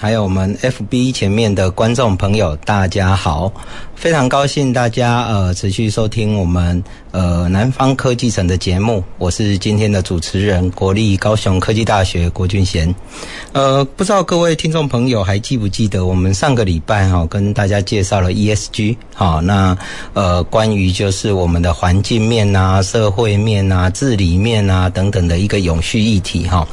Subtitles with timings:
[0.00, 3.52] 还有我们 FB 前面的观众朋友，大家好！
[3.98, 6.80] 非常高兴大家呃持续收听我们
[7.10, 12.94] 呃南方科技城的节目，我是今天的主持人国立高雄科技大学郭俊贤。
[13.50, 19.76] 呃，不知道各位听众朋友还记不记得我们上个礼拜哈、哦、跟大家介绍了 ESG 好、哦，那
[20.14, 26.68] 呃关于就是我们的环境面啊、社会面啊、治理面啊等等的一个永续议题哈、哦。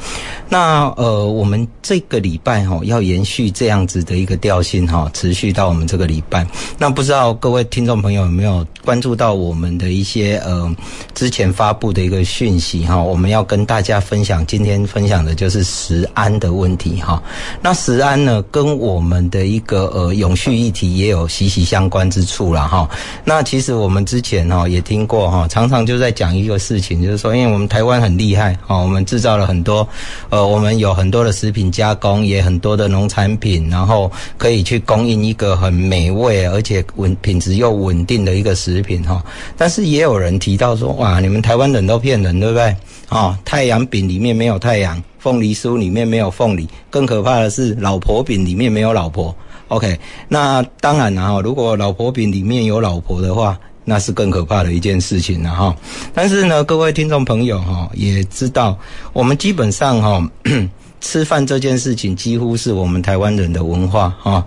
[0.48, 6.46] 那呃我们这个礼拜哈、哦、要延续这样子的一个调性哈，持续到我们这个礼拜。
[6.78, 7.15] 那不知道。
[7.16, 10.70] 不知道各位听众朋友有没有关注到我们的一些呃
[11.14, 13.02] 之前发布的一个讯息哈？
[13.02, 17.22] 我们要跟大家分享，今天分享的就是食安的问题哈。
[17.62, 22.86] 那食安呢，跟我们的一个呃永续议题也有息息相关之处了哈。
[23.24, 29.88] 那其实我们之前哈也听过哈，常常就在讲一个事情，就是说，因为我们台湾很厉害哈，我们制造了很多
[30.28, 36.84] 呃，我们有很多的食品加工，也很多的农产品，然后可以去供应一个很美味而且
[37.16, 39.24] 品质又稳定的一个食品哈，
[39.56, 42.76] 但是也有人提到说，哇，你们台湾人都骗人，对不对？
[43.08, 49.34] 哦，太阳饼里面没有太阳，凤梨酥里面没有凤梨，更可怕的是老婆饼里面没有老婆。
[49.68, 49.98] OK，
[50.28, 55.76] 那当然了哈，如果老婆饼里面有老婆的话，那是更可怕的一件事情了哈。
[56.12, 58.76] 但是呢，各位听众朋友哈，也知道
[59.12, 60.30] 我们基本上哈，
[61.00, 64.44] 吃饭这件事情几乎是我们台湾人的文化哈，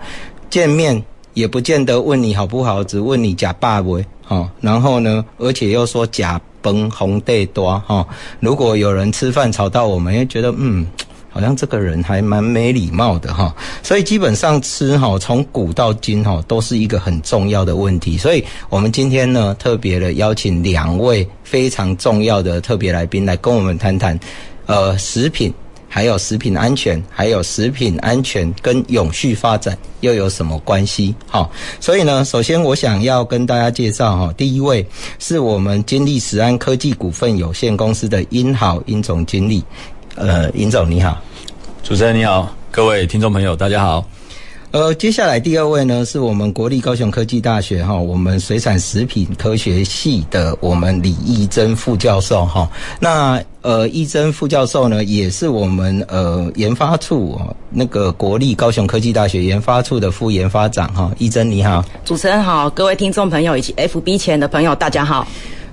[0.50, 1.02] 见面。
[1.34, 4.02] 也不见得问你好不好，只问你假爸不？
[4.26, 8.06] 哈，然后呢，而且又说假崩红带多哈。
[8.40, 10.86] 如果有人吃饭吵到我们，又觉得嗯，
[11.30, 13.56] 好像这个人还蛮没礼貌的哈。
[13.82, 18.18] 所以基本上吃哈，从古到今哈，都是一个很重要的问题。
[18.18, 24.20] 所以我们今天呢，特别的邀请两位非常重要的特别来宾来跟我们谈谈，
[24.66, 25.52] 呃，食品。
[25.90, 31.14] 还有食品安全，还有食品安全跟永续发展又有什么关系？
[31.28, 31.52] 好，
[31.82, 39.64] 所以呢，首先我想要跟大家介绍哈，第一位是我们金利石安科技股份有限公司的殷豪殷总经理，
[40.16, 41.22] 呃，殷总你好，
[41.84, 44.08] 主持人你好，各位听众朋友大家好。
[44.72, 52.70] 呃，接下来第二位呢，是我们国立高雄科技大学哈，我们水产食品科学系的我们李义珍副教授哈。
[53.00, 61.12] 那呃，义珍副教授呢，也是我们呃研发处哦那个国立高雄科技大学研发处的副研发长哈。
[61.18, 65.28] 义珍你好，主持人好，各位听众朋友以及 FB 前的朋友大家好。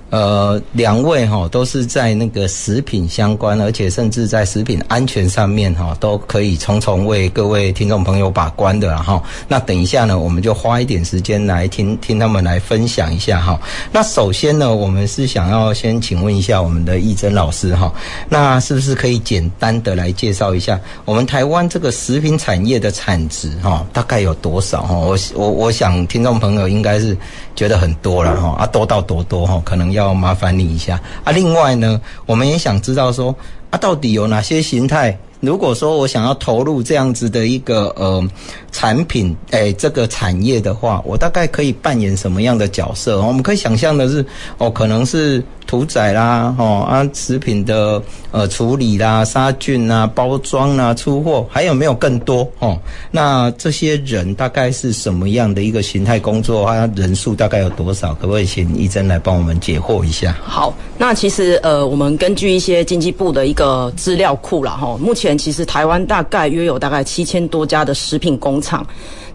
[0.09, 9.21] 呃，两位哈都是在那个食品相关，而且甚至在食品安全上面哈都可以重重为各位听众朋友把关的哈。
[9.49, 13.59] 那等一下呢，我们就花一点时间来听听他们来分享一下哈。
[13.91, 17.93] 那首先呢，我们是想要先请问一下我们的义珍老师哈，
[18.29, 24.95] 那是不是可以简单的来介绍一下我们台湾这个食品产业的产值哈，大概有多少哈？
[24.95, 27.17] 我我我想听众朋友应该是
[27.57, 29.96] 觉得很多了哈，啊多到多多哈，可能。
[29.97, 31.31] 要麻烦你一下啊！
[31.31, 33.35] 另外呢，我们也想知道说
[33.69, 35.17] 啊，到底有哪些形态？
[35.39, 38.25] 如果说我想要投入这样子的一个呃
[38.71, 43.21] 产品诶，这个产业的话，我大概可以扮演什么样的角色？
[43.21, 44.25] 我们可以想象的是，
[44.57, 45.43] 哦，可能是。
[45.67, 48.01] 屠宰啦，哦啊，食品的
[48.31, 52.75] 呃处理啦，杀菌啊，包装啊，出货，还有没有更多哦？
[53.11, 56.65] 那这些人大概是什么样的一个形态工作？
[56.65, 58.13] 啊，人数大概有多少？
[58.15, 60.35] 可不可以请义珍来帮我们解惑一下？
[60.41, 68.87] 好，那其实呃，我们根据一些经济部的一个资料库啦，哈，目前其实台湾大概约有大概七千多家的食品工厂。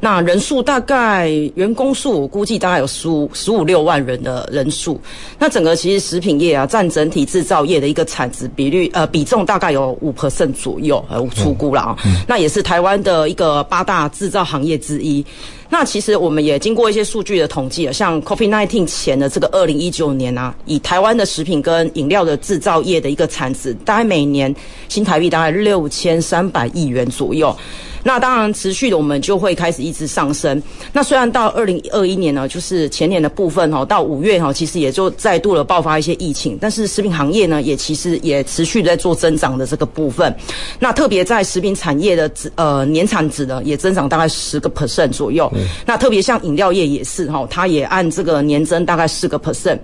[0.04, 5.00] 那人数大概员工数，我估计大概有十五十五六万人的人数。
[5.38, 11.96] 那整个其实食品业啊，占整体制造业的一个产值比率，呃，比重大概有五 percent 左右，呃，出估了啊。
[12.26, 15.24] 那也是台湾的一个八大制造行业之一。
[15.72, 24.54] 那其实我们也经过一些数据的统计了，像 COVID-19 前的这个二零一九年啊，以台湾的食品跟饮料的制造业的一个产值，大概每年
[24.90, 27.56] 新台币大概六千三百亿元左右。
[28.04, 30.60] 那当然，持续的我们就会开始一直上升。
[30.92, 40.34] 那虽然到二零二一年呢，就是前年的部分哦，到五月哈，其实也就再度的爆发一些疫情，但是食品行业呢，也其实也持续在做增长的这个部分。
[40.80, 45.50] 那特别在食品产业的呃年产值呢，也增长大概十个 percent 左右。
[45.86, 49.78] 那特别像饮料业也是哈，它也按这个年增大概四个 percent。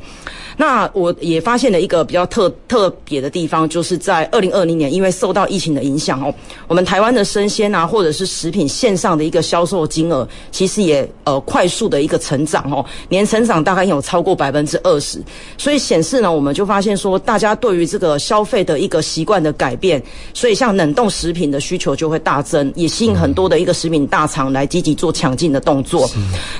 [0.58, 6.34] 那我也发现了一个比较特特别的地方，就是在二零二零年，因为受到疫情的影响哦，
[6.66, 15.22] 我们台湾的生鲜啊，或者是食品线上的一个销售金额，其实也呃快速的一个成长哦，年成长大概有超过百分之二十，
[15.56, 20.02] 所以显示呢，我们就发现说，大家对于这个消费的一个习惯的改变，
[20.34, 26.11] 所以像冷冻食品的需求就会大增，也吸引很多的一个食品大厂来积极做抢进的动作。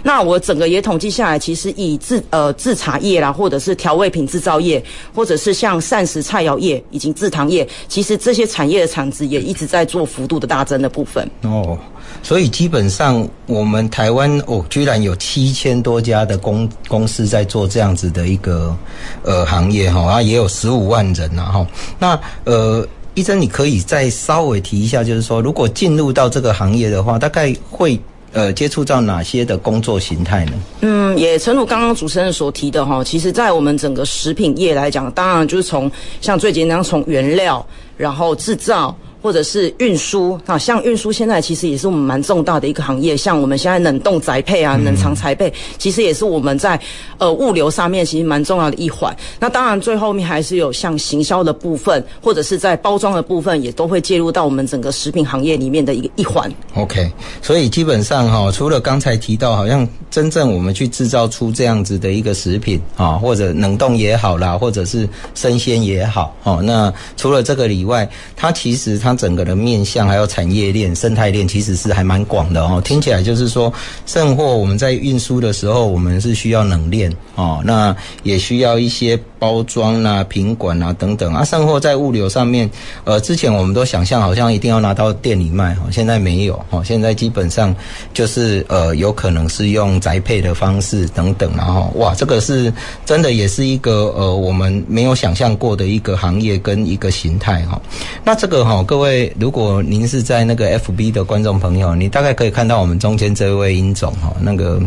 [0.05, 11.27] 那我整个也统计下来，其实以制呃制茶叶啦，或者是调调味品制造业，或者是像膳食菜肴业以及制糖业，其实这些产业的产值也一直在做幅度的大增的部分。
[11.41, 11.79] 哦，
[12.23, 18.77] 所以基本上我们台湾哦，居然有七千多家的公公司在做这样子的一个
[19.23, 21.67] 呃行业哈，啊也有十五万人呐哈。
[21.99, 27.99] 那呃，医生你可以再稍微提一下，就是说如果进入到这个行业的话，大概会。
[28.33, 30.53] 呃，接触到哪些的工作形态呢？
[30.83, 35.91] 嗯，也正如刚刚主持人所提的哈，其实，在我们整个食品业来讲，当然就是从
[36.21, 37.65] 像最简单从原料，
[37.97, 38.97] 然后制造。
[39.21, 46.81] 或者是运输啊，像运输现在其实也是我们蛮重大的一个行业，像我们现在冷冻宅配啊、冷藏宅配，其实也是我们在
[47.19, 49.15] 呃物流上面其实蛮重要的一环。
[49.41, 56.51] 那当然最后面还是有像行销的部分，或者是在包装的部分，也都会介入到我们整个食品行业里面的一个一环。
[56.75, 57.11] OK，
[57.43, 72.79] 所以基本上哈，除了刚才提到，好像真正我们去制造出这样子的一个食品啊，或者冷冻也好啦，或者是生鲜也好，哦，那除了这个以外，它其实它它整个的面向还有产业链、生态链，其实是还蛮广的哦。
[72.85, 73.73] 听起来就是说，
[74.05, 81.43] 剩货我们在运输的时候，我们是需要冷链哦，那也需要一些包装啊、品管啊等等啊。
[81.43, 82.71] 剩货在物流上面，
[83.05, 87.75] 呃，之前我们都想象好像一定要拿到店里卖哦，现在没有哦，现在基本上
[88.13, 92.71] 就是呃，有可能是用宅配的方式等等，然后哇，这个是
[93.07, 97.81] 真的也是一个呃，我们没有想象过的一个行业跟一个形态哈。
[98.23, 98.98] 那这个哈，各。
[98.99, 104.83] 各位，如果您是在那个 FB 的观众朋友，你大概可以看到我们中间这位殷总哈，那个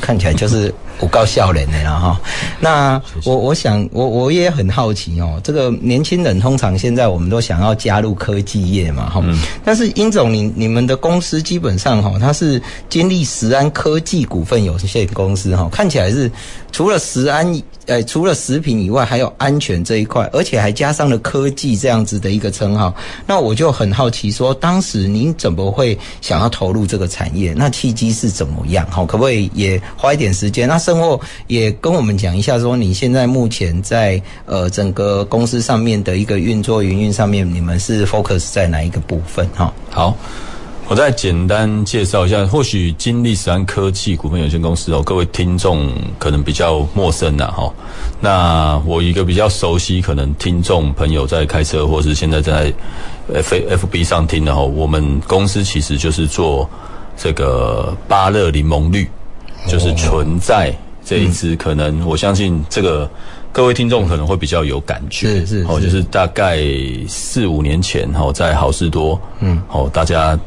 [0.00, 2.20] 看起来就是不高笑脸的了哈。
[2.60, 9.22] 那我我想我我也很好奇哦，这个年轻人通常现在我们都想要加入科技业嘛哈，
[9.64, 16.30] 但是殷总你你们的公司基本上哈，它是金利石安科技股份有限公司哈，看起来是
[16.70, 17.62] 除了石安。
[17.86, 22.94] 呃，除了食品以外，还有安全这一块，而且还加上了科技这样子的一个称号。
[23.26, 27.52] 那我就很好奇，说当时您怎么会想要投入这个产业？
[27.56, 28.86] 那契机是怎么样？
[28.88, 30.66] 哈，可不可以也花一点时间？
[30.66, 39.48] 那甚或也跟我们讲一下，说你现在目前在呃整个公司上面的一个运作营运上面，你们是 focus 在哪一个部分？
[39.54, 40.16] 哈，好。
[40.88, 47.72] 我再简单介绍一下，或许金利食安科技股份有限公司哦，各位听众可能比较陌生呐哈。
[48.20, 52.70] 那我一个比较熟悉，可能听众朋友在开车或是现在在
[53.32, 56.68] F F B 上听的哈，我们公司其实就是做
[57.16, 59.08] 这个芭乐柠檬绿，
[59.66, 60.72] 就是存在
[61.04, 63.08] 这一支，可能我相信这个
[63.52, 66.58] 各位听众可能会比较有感觉，是是哦，就是大概
[67.08, 70.38] 四五年前哈，在好事多，嗯，哦，大家。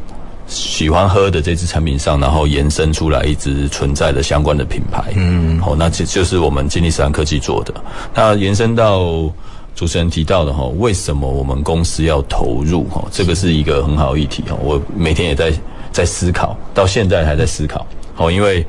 [0.48, 7.74] 喜欢喝的这支产品上，然后延伸出来一支存在的相关的品牌，嗯，好，那这就是我们金利斯安科技做的。
[8.14, 9.28] 那延伸到
[9.74, 13.04] 主持人提到的哈，为什么我们公司要投入哈？
[13.12, 14.56] 这个是一个很好的议题哈。
[14.62, 15.52] 我每天也在
[15.92, 17.84] 在思考，到现在还在思考。
[18.14, 18.64] 好，因为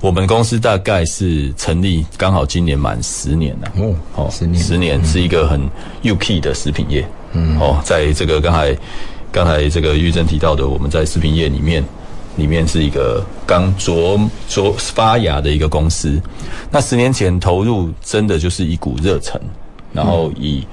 [0.00, 5.60] 我们公司大概是成立刚好今年满十年了，哦，好，十年，十年是一个很
[6.02, 8.76] UK 的食品业，嗯，哦，在这个刚才。
[9.30, 11.84] 刚才这个玉珍提到的，我们在食品业里面，
[12.36, 16.18] 里面是一个刚着着发芽的一个公司。
[16.70, 19.38] 那十年前投入，真的就是一股热忱，
[19.92, 20.66] 然后以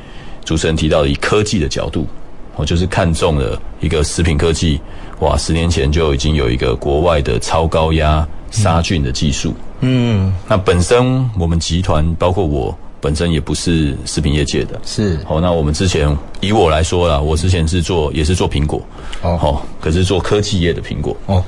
[0.45, 2.07] 主持人提到的以科技的角度，
[2.55, 4.79] 我就是看中了一个食品科技。
[5.19, 8.25] 哇，十年前就已经有一个国外的超高压
[8.55, 9.53] 杀菌的技术。
[9.81, 12.75] 嗯，那本身我们集团包括我。
[13.01, 15.39] 本身也不是食品业界的，是好。
[15.39, 16.09] 那我们之前
[16.41, 18.81] 以我来说啦，我之前是做也是做苹果，
[19.21, 21.43] 哦，好，可是做科技业的苹果，哦，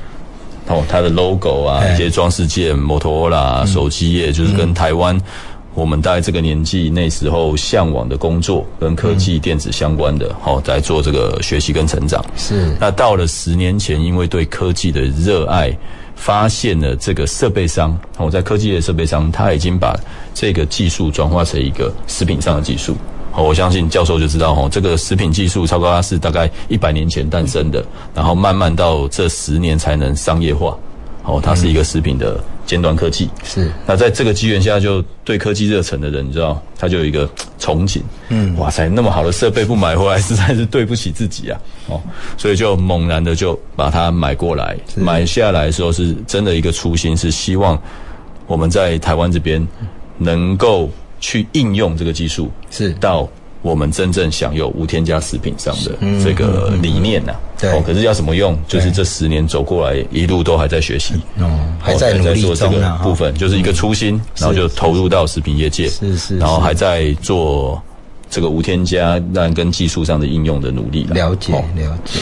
[0.68, 5.20] 哦，它的 logo 啊，一些装饰件，摩托罗拉手机业，就是跟台湾
[5.74, 12.24] 我们大概这个年纪那时候向往的工作，跟科技电子相关的，哦，在做这个学习跟成长。
[12.36, 12.72] 是。
[12.80, 15.76] 那到了十年前，因为对科技的热爱，
[16.18, 19.96] 发现了这个设备商，我在科技业设备商，他已经把
[20.34, 22.98] 这个技术转化成一个食品上的技术。
[23.34, 30.76] 我相信教授就知道，吼，这个食品技术超高压是大概一百年前诞生的，然后慢慢到这十年才能商业化。
[31.28, 33.30] 哦，它是一个食品的尖端科技。
[33.44, 33.70] 是。
[33.86, 37.30] 那在这个机缘下，就对科技热忱的人，你知道，他就有一个
[37.60, 38.02] 憧憬。
[38.30, 38.58] 嗯。
[38.58, 41.60] 哇塞，那么好的设备不买回来，实在是对不起自己啊。
[41.90, 42.02] 哦，
[42.38, 44.76] 所以就猛然的就把它买过来。
[44.96, 47.80] 买下来的时候，是真的一个初心，是希望
[48.48, 49.68] 我们在台湾这边
[50.18, 50.90] 能够。
[51.20, 53.28] 去应用这个技术，是到
[53.62, 55.92] 我们真正享有无添加食品上的
[56.24, 57.40] 这个理念呐、啊。
[57.60, 58.58] 对、哦，可是要怎么用？
[58.68, 61.50] 就是这十年走过来，一路都还在学习，哦，
[61.80, 67.82] 还在努力做这个部分，就是一个初心，然后就投入到食品业界，是是，是，然后还在做
[68.30, 71.04] 这个无添加但跟技术上的应用的努力。
[71.06, 72.20] 了解，了解。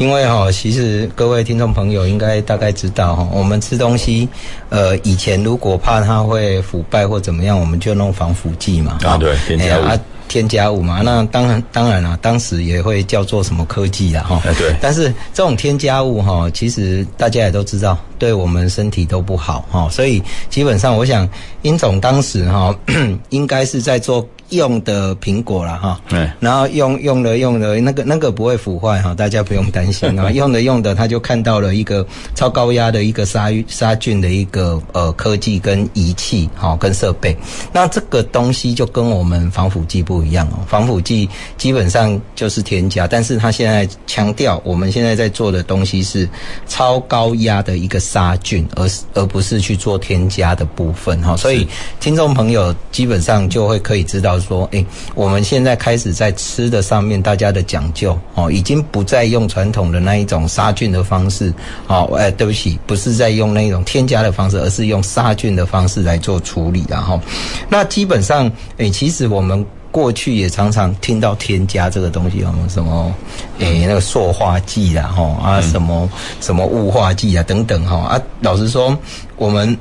[0.00, 4.28] 因为哈，其实各位听众朋友应该大概知道哈，我们吃东西，
[4.70, 8.98] 呃，以前如果怕它会腐败或怎么样，我们就弄防腐剂嘛。
[9.04, 9.82] 啊，对，添加物。
[9.84, 9.96] 啊，
[10.28, 14.40] 添加物嘛，那当然当然了，当时也会叫做什么科技啦哈。
[14.58, 14.74] 对。
[14.80, 19.88] 但是这种添加物哈，其实大家也都知道，对我们身体都不好哈。
[19.90, 21.28] 所以基本上，我想
[21.62, 22.74] 殷总当时哈，
[23.30, 24.26] 应该是在做。
[24.50, 30.30] 用的苹果了哈，对，然后用用了用了那个那个不会腐坏哈，大家不用担心啊。
[30.36, 37.36] 用的用的，他就看到了一个超高压的一个杀杀菌的一个呃科技跟仪器哈跟设备。
[37.72, 46.28] 那这个东西就跟我们防腐剂不一样哦，防腐剂基本上就是添加，但是他现在强调我们现在在做的东西是
[46.68, 51.36] 超高压的一个杀菌，而而不是去做添加的部分哈。
[51.36, 51.66] 所以
[51.98, 54.35] 听众朋友基本上就会可以知道。
[54.40, 61.52] 说，哎，我们现在开始在吃的上面，大家的讲究哦，已经不再用传统的那一种杀菌的方式，
[61.86, 67.20] 哦，哎，对不起，不是在用那种添加的方式，而是用杀菌的方式来做处理，然后，
[67.68, 73.14] 那基本上，哎，其实我们过去也常常听到添加这个东西，什么，
[73.58, 76.08] 哎，那个塑化剂啦，哈，啊，什么
[76.40, 78.96] 什么雾化剂啊，等等，哈，啊，老实说，
[79.36, 79.76] 我们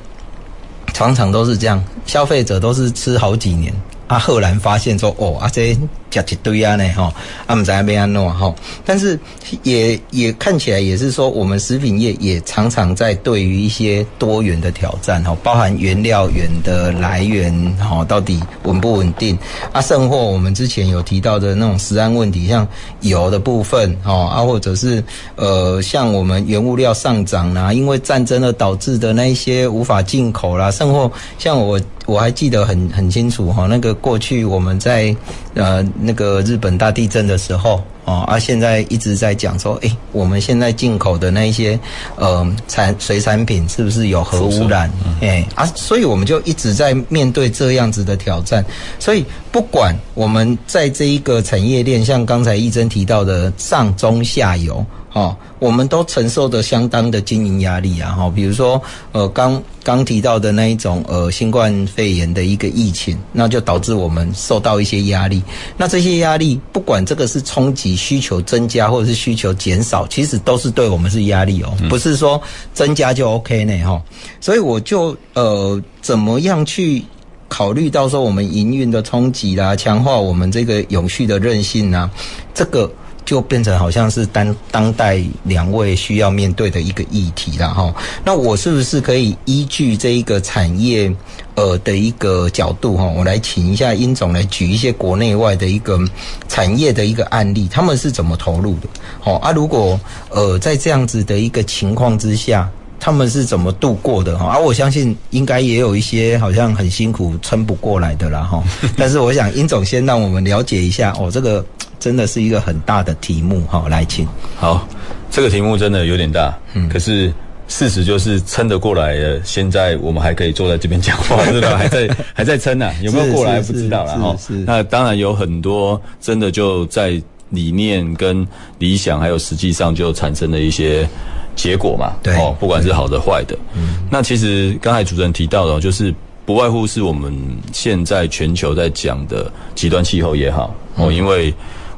[0.93, 3.73] 常常都是这样，消费者都是吃好几年。
[4.07, 5.77] 啊，赫然发现说，哦，啊这。
[6.11, 7.13] 加一堆啊呢哈，
[7.45, 9.19] 啊，们在那边弄哈，但是
[9.63, 19.37] 也也看起来也是说，我们食品业也常常在对于一些多元的挑战哈，包含原料源的来源哈，到底稳不稳定
[19.73, 19.81] 啊？
[19.81, 22.65] 甚或我们之前有提到的那种食安问题，像
[23.01, 25.03] 油的部分哈啊，或者是
[25.35, 35.15] 呃，像我们原物料上涨啦，因为战争而导致的那一些无法进口啦，甚或像我我还记得很很清楚哈，那个过去我们在
[35.53, 35.85] 呃。
[35.97, 41.79] 那个日本大地震的时候，哦，啊，现在一直在讲说，哎，我们现在进口的那一些，
[42.15, 44.91] 呃，产水产品是不是有核污染？
[45.21, 48.63] 诶，啊，所以我们就一直在面对这样子的挑战。
[48.99, 54.85] 所以，不管我们在这一个产业链，像刚才亦真提到的上中下游。
[55.15, 58.11] 哦，我们都承受着相当的经营压力啊！
[58.11, 58.81] 哈，比如说，
[59.13, 65.41] 呃，刚刚提到的那一种呃新冠肺炎的一个疫情，那就导致我们受到一些压力。
[65.77, 72.41] 那这些压力，不管这个是冲击需求增加或者是需求减少，其实都是对我们是压力哦，不是说
[72.73, 74.03] 增加就 OK 呢哈。
[74.41, 77.01] 所以我就呃，怎么样去
[77.47, 82.11] 考虑到说我们营运的冲击啦，强化我们这个永续的韧性啊，
[82.53, 82.91] 这个。
[83.25, 87.93] 就变成好像是当当代两位需要面对的一个议题了哈。
[88.23, 91.11] 那我是不是可以依据这一个产业
[91.55, 95.99] 呃的一个角度哈，我来请一下殷总来举一些国内外的一个
[96.47, 98.87] 产业的一个案例，他们是怎么投入的？
[99.19, 104.51] 好啊，如果呃在这样子的一个情况之下，他们是怎么度过的哈？
[104.53, 108.63] 而我相信应该也有一些好像很辛苦撑不过来的啦哈。
[108.95, 111.65] 但是我想殷总先让我们了解一下哦，这个。
[112.05, 114.27] 真的是一个很大的题目哈，来请。
[114.57, 114.87] 好，
[115.31, 117.33] 这个题目真的有点大，嗯，可是
[117.67, 119.41] 事实就是撑得过来的。
[119.43, 121.69] 现在我们还可以坐在这边讲话，是吧？
[121.81, 124.37] 还在还在撑呢，有没有过来不知道了哈。
[124.67, 127.19] 那当然有很多真的就在
[127.49, 128.47] 理念跟
[128.77, 131.09] 理想还有实际上就产生了一些
[131.55, 133.57] 结果嘛，对哦，不管是好的坏的。
[133.73, 136.13] 嗯，那其实刚才主持人提到的，就是
[136.45, 137.35] 不外乎是我们
[137.73, 141.51] 现在全球在讲的极端气候也好哦，因为。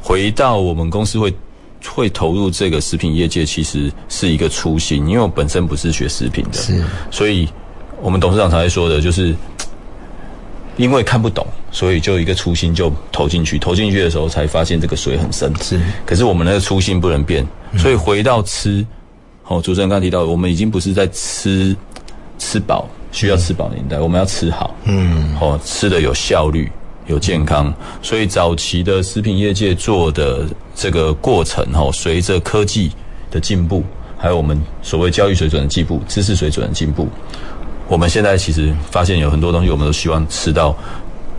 [0.08, 1.34] 回到我们公司会
[1.86, 7.46] 会投入这个食品业界，其实是一个初心，因为我本身不是学食品的，是，所以
[8.02, 9.36] 我们董事长才会说的，就是
[10.78, 15.78] 因为看不懂，所以就一个初心就投进去，投进去的时候才发现这个水很深，是。
[16.06, 17.46] 可是我们那个初心不能变，
[17.78, 18.86] 所以回到吃，
[19.48, 21.76] 哦，主持人刚刚提到，我们已经不是在吃
[22.40, 26.72] 吃饱，需要吃饱年代，我们要吃好，嗯，哦，吃的有效率。
[27.08, 30.46] 有健康，所以早期的食品业界做的
[30.76, 32.92] 这个过程，哈，随着科技
[33.32, 33.84] 的进步，
[34.18, 37.08] 还有我们所谓教育水准的进步、知识水准的进步，
[37.88, 40.76] 我们现在其实发现有很多东西，我们都希望吃到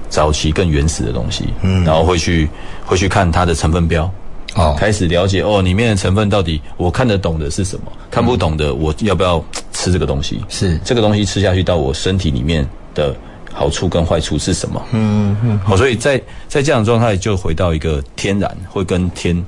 [0.08, 2.48] 早期更原始的东西，嗯，然后会去
[2.86, 4.10] 会去看它的成分标，
[4.54, 9.44] 哦，开始了解哦，里面的成分到底我看得懂的是什么，看不懂的我要不要
[9.74, 10.40] 吃这个东西？
[10.48, 13.14] 是这个东西吃下去到我身体里面的。
[13.58, 14.80] 好处跟坏处是什么？
[14.92, 19.44] 嗯嗯，好，所以在在这样的状态，就回到一个天然，会跟天、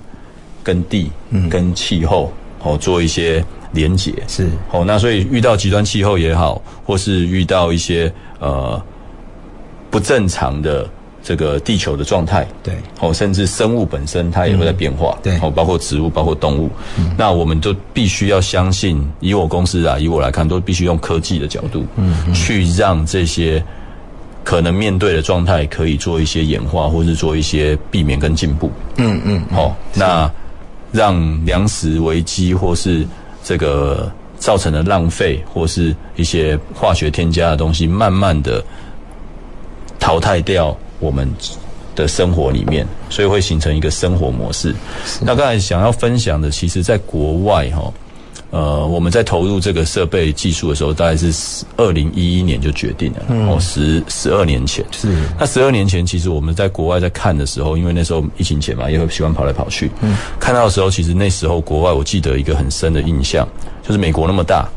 [0.65, 1.09] 跟地、
[1.49, 2.33] 跟气候
[2.65, 4.13] 哦做一些连结。
[4.27, 8.83] 是，哦，那所以遇到极端气候也好，或是遇到一些呃
[9.93, 10.89] 不正常的
[11.23, 16.69] 这个地球的状态，对，哦，甚至生物本身它也会在变化，对，哦，包括植物，包括动物，
[17.17, 23.63] 那我们都必须要相信，以我公司啊，以我来看，都必须用科技的角度，嗯，去让这些。
[24.51, 28.69] 可能面对的状态可以做一些演化，或是做一些避免跟进步。
[28.97, 30.29] 嗯嗯，好、哦，那
[30.91, 33.07] 让粮食危机或是
[33.45, 38.61] 这个造成的浪费，或是一些化学添加的东西，慢慢的
[40.01, 41.33] 淘汰掉我们
[41.95, 44.75] 的生活里面，所以会形成一个生活模式。
[45.21, 47.85] 那刚才想要分享的，其实在国外哈。
[48.51, 55.07] 呃，我们在投入这个设备技术的时候，大概是二零一一年就决定了，嗯、哦，十十二年前是。
[55.39, 59.89] 那十二年前，其实我们在国外在看的时候，因为那时候疫情前嘛，也会喜欢跑来跑去。
[60.01, 63.47] 嗯，看到的时候，其实那时候国外，我记得一个很深的印象，
[63.87, 64.69] 就是美国那么大，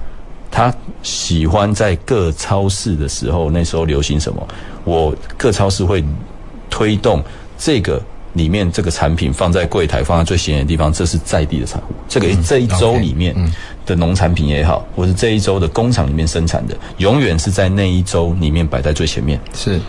[0.51, 4.47] 他喜欢在各超市的时候，那时候流行什么？
[4.83, 6.03] 我各超市会
[6.69, 7.23] 推动
[7.57, 7.99] 这个。
[8.33, 11.93] 里面这个产品放在柜台，放在最显眼的地方，这是在地的产物。
[12.07, 13.35] 这个这一周里面
[13.85, 19.39] 的农产品也好，或是这一周的工厂里面生产的，永远是在那一周里面摆在最前面。
[19.53, 19.79] 是。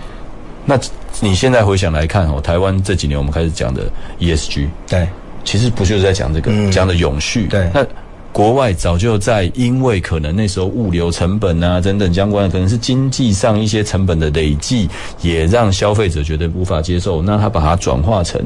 [0.66, 0.78] 那
[1.20, 3.82] 你现在回想来看哦，台湾这几年我们开始讲的
[4.18, 5.06] ESG，对，
[5.44, 7.46] 其实不就是在讲这个讲的永续？
[7.48, 7.70] 对。
[7.74, 7.86] 那
[8.34, 14.90] 国外早就在，因为可能那时候物流成本啊等等相关的，可能是经济上一些成本的累计，
[15.22, 17.22] 也让消费者觉得无法接受。
[17.22, 18.42] 那他把它转化成，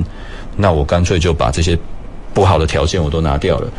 [0.59, 1.77] 那我干脆就把这些
[2.35, 3.73] 不好的条件我都拿掉了，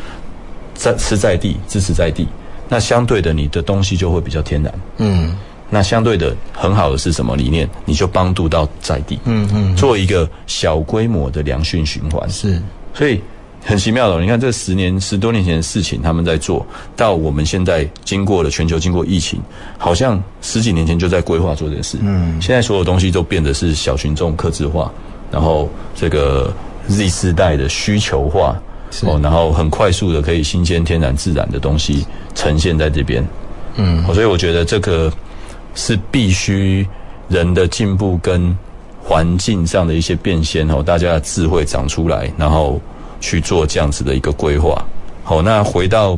[0.74, 2.28] 在吃在地，支持在地。
[2.68, 4.74] 那相对的，你的东西就会比较天然。
[4.98, 5.38] 嗯。
[5.70, 7.70] 那相对的很好的是什么理念？
[7.86, 9.20] 你就帮助到在地。
[9.26, 9.76] 嗯嗯。
[9.76, 12.28] 做一个小规模的良性循环。
[12.32, 12.60] 是。
[12.96, 13.22] 所以。
[13.70, 19.40] 很奇妙的，你看这十年十多年前的事情，他们在做到我们现在经过了全球经过疫情，
[19.78, 21.96] 好像十几年前就在规划做这件事。
[22.02, 24.92] 嗯，现在所有东西都变得是小群众客制化，
[25.30, 26.52] 然后这个
[26.88, 28.60] Z 世代的需求化，
[29.04, 32.04] 哦，然后很快速的可以新鲜、天然、自然的东西
[32.34, 33.24] 呈现在这边。
[33.76, 35.14] 嗯，所以我觉得这个
[35.76, 36.88] 是必须
[37.28, 38.58] 人的进步跟
[39.00, 42.82] 环境上的一些变迁哦，大家的智慧长出来，然后。
[43.20, 44.86] 去做这样子的一个规划，
[45.24, 46.18] 好，那回到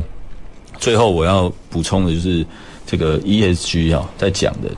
[0.78, 2.44] 最后我要补充的就是
[2.86, 4.68] 这个 ESG 啊，在讲的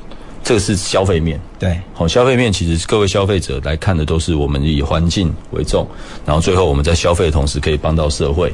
[0.43, 5.87] 这个是消费面，对，好，消费面其实各位消费者来看的都是我们以环境为重，
[6.27, 8.53] 然后最后我们在消费的同时可以帮到社会。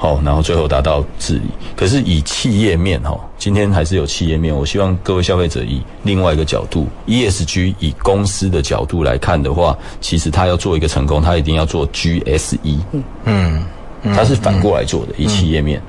[0.00, 1.42] 好，然后最后达到治理。
[1.76, 4.54] 可是以企业面哈，今天还是有企业面。
[4.54, 12.78] 我希望各位消费者以另外一个角度，ESG 以公司的角度来看的话，其实他要做一个成功，他一定要做 GSE。
[13.26, 13.62] 嗯，
[14.02, 15.12] 他是反过来做的。
[15.18, 15.82] 以企业面，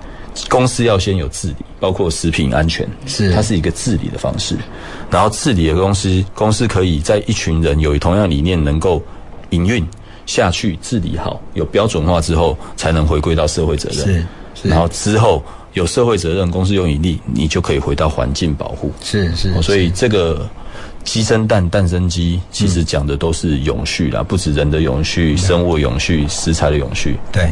[0.50, 4.58] 公司要先有治理，包括食品安全，是它是一个治理的方式。
[5.10, 9.02] 然后治理的公司，公司可以在一群人有同样理念，能够
[9.52, 9.88] 营运。
[10.32, 13.98] 下去治理好，有标准化之后，才能回归到社会责任。
[13.98, 14.26] 是，
[14.64, 18.90] 是，然后之后有社会责任，公司有盈利，你就可以回到环境保护。
[19.04, 20.50] 是是，所以这个
[21.04, 27.18] 鸡生蛋，蛋生鸡，其实讲的都是永续啦，不止人的永续，生物永续，食材的永续。
[27.32, 27.50] 对，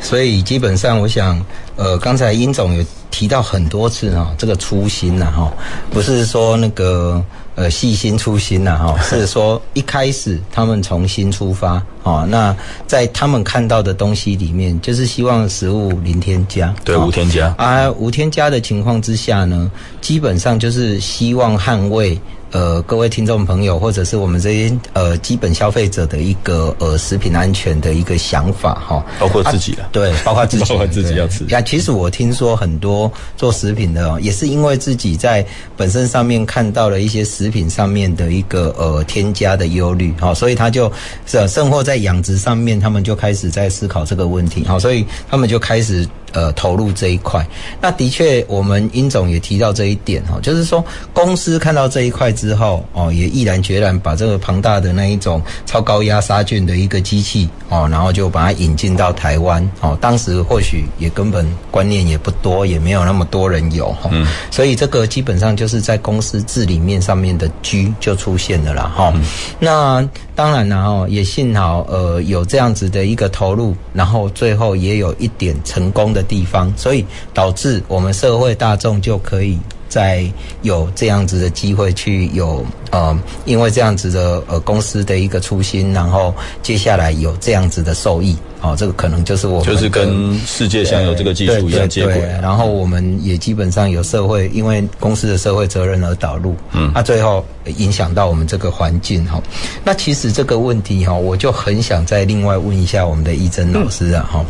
[0.00, 1.44] 所以基本上我想，
[1.76, 5.52] 呃，刚才殷总有提到很多次啊，这个初心呐，哈，
[5.90, 7.22] 不是说那个。
[7.56, 12.52] 呃，细心初心呐，哈， 是说一开始他们从新出发，哦，那
[12.84, 17.54] 在他们看到的东西里面，就是希望食物零添加，对，无添加。
[17.56, 22.20] 啊，无添加的情况之下呢，基本上就是希望捍卫
[22.54, 31.44] 呃各位听众朋友，或者是我们这些呃基本消费者的一个呃食品安全的一个想法哈，包括自己了、啊，对，包括自己，包括自己要吃。
[31.46, 35.44] 呀，其实我听说很多做食品的，也是因为自己在
[35.76, 40.90] 本身上面看到了一些食品上面的一个呃添加的忧虑，哈，所以他就
[41.26, 46.08] 是甚或在养殖上面，他们就开始在思考这个问题，好，所以他们就开始。
[46.34, 47.46] 呃，投入这一块，
[47.80, 69.14] 那的确，我们殷总也提到这一点哈，就是说公司看到这一块之后，哦，也毅然决然把这个庞大的那一种超高压杀菌的一个机器，哦，然后就把它引进到台湾，哦，当时或许也根本观念也不多，也没有那么多人有哈，嗯，所以这个基本上就是在公司治理面上面的 G 就出现了啦哈，
[69.60, 76.24] 那当然了哈，也幸好呃有这样子的一个投入，然后最后也有一点成功的。
[76.26, 80.24] 地方，所以导致我们社会大众就可以在
[80.62, 88.36] 有这样子的机会去有呃，因为这样子的呃公司的一个初心，然后接下来有这样子的受益。
[88.60, 97.44] 哦，这个可能就是我们就是跟世界享有这个技术一样接轨，然后我们也基本上有社会，因为公司的社会责任而导入，嗯，那、啊、最后
[97.76, 99.38] 影响到我们这个环境哈。
[99.84, 104.42] 那其实这个问题哈，我就很想再另外问一下我们的义珍老师啊哈。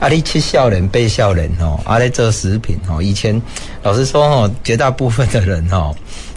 [0.00, 3.40] 阿里七笑人被笑人哦，阿里做食品哦，以前
[3.84, 5.94] 老师说哦，绝大部分的人哈，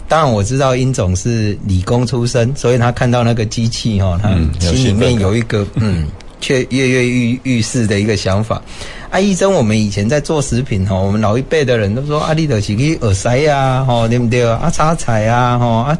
[0.08, 6.06] 当然我知道殷总是理工出身，所以他看到那个机器哈，他心里面有一个 嗯。
[6.40, 8.60] 却跃跃欲欲试的一个想法。
[9.08, 14.70] 阿医生，我们以前在做食品哈，我们老一辈的人都说阿里德奇去耳塞呀，哈对不对啊？
[14.70, 15.98] 插彩啊，哈啊，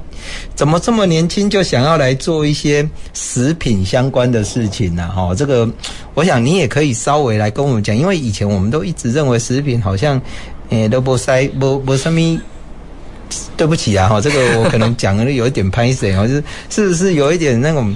[0.55, 5.09] 怎么这么年轻就想要来做一些食品相关的事情呢？
[5.17, 5.67] 哈，这个
[6.13, 10.21] 我想你也可以稍微来跟我们讲，因为以前我们都一直认为食品好像
[10.83, 12.41] 诶都不塞不不什么。
[13.57, 17.95] 对不起啊，哈，这个我可能讲的有一点歹势哦，就是是不是有一点那种。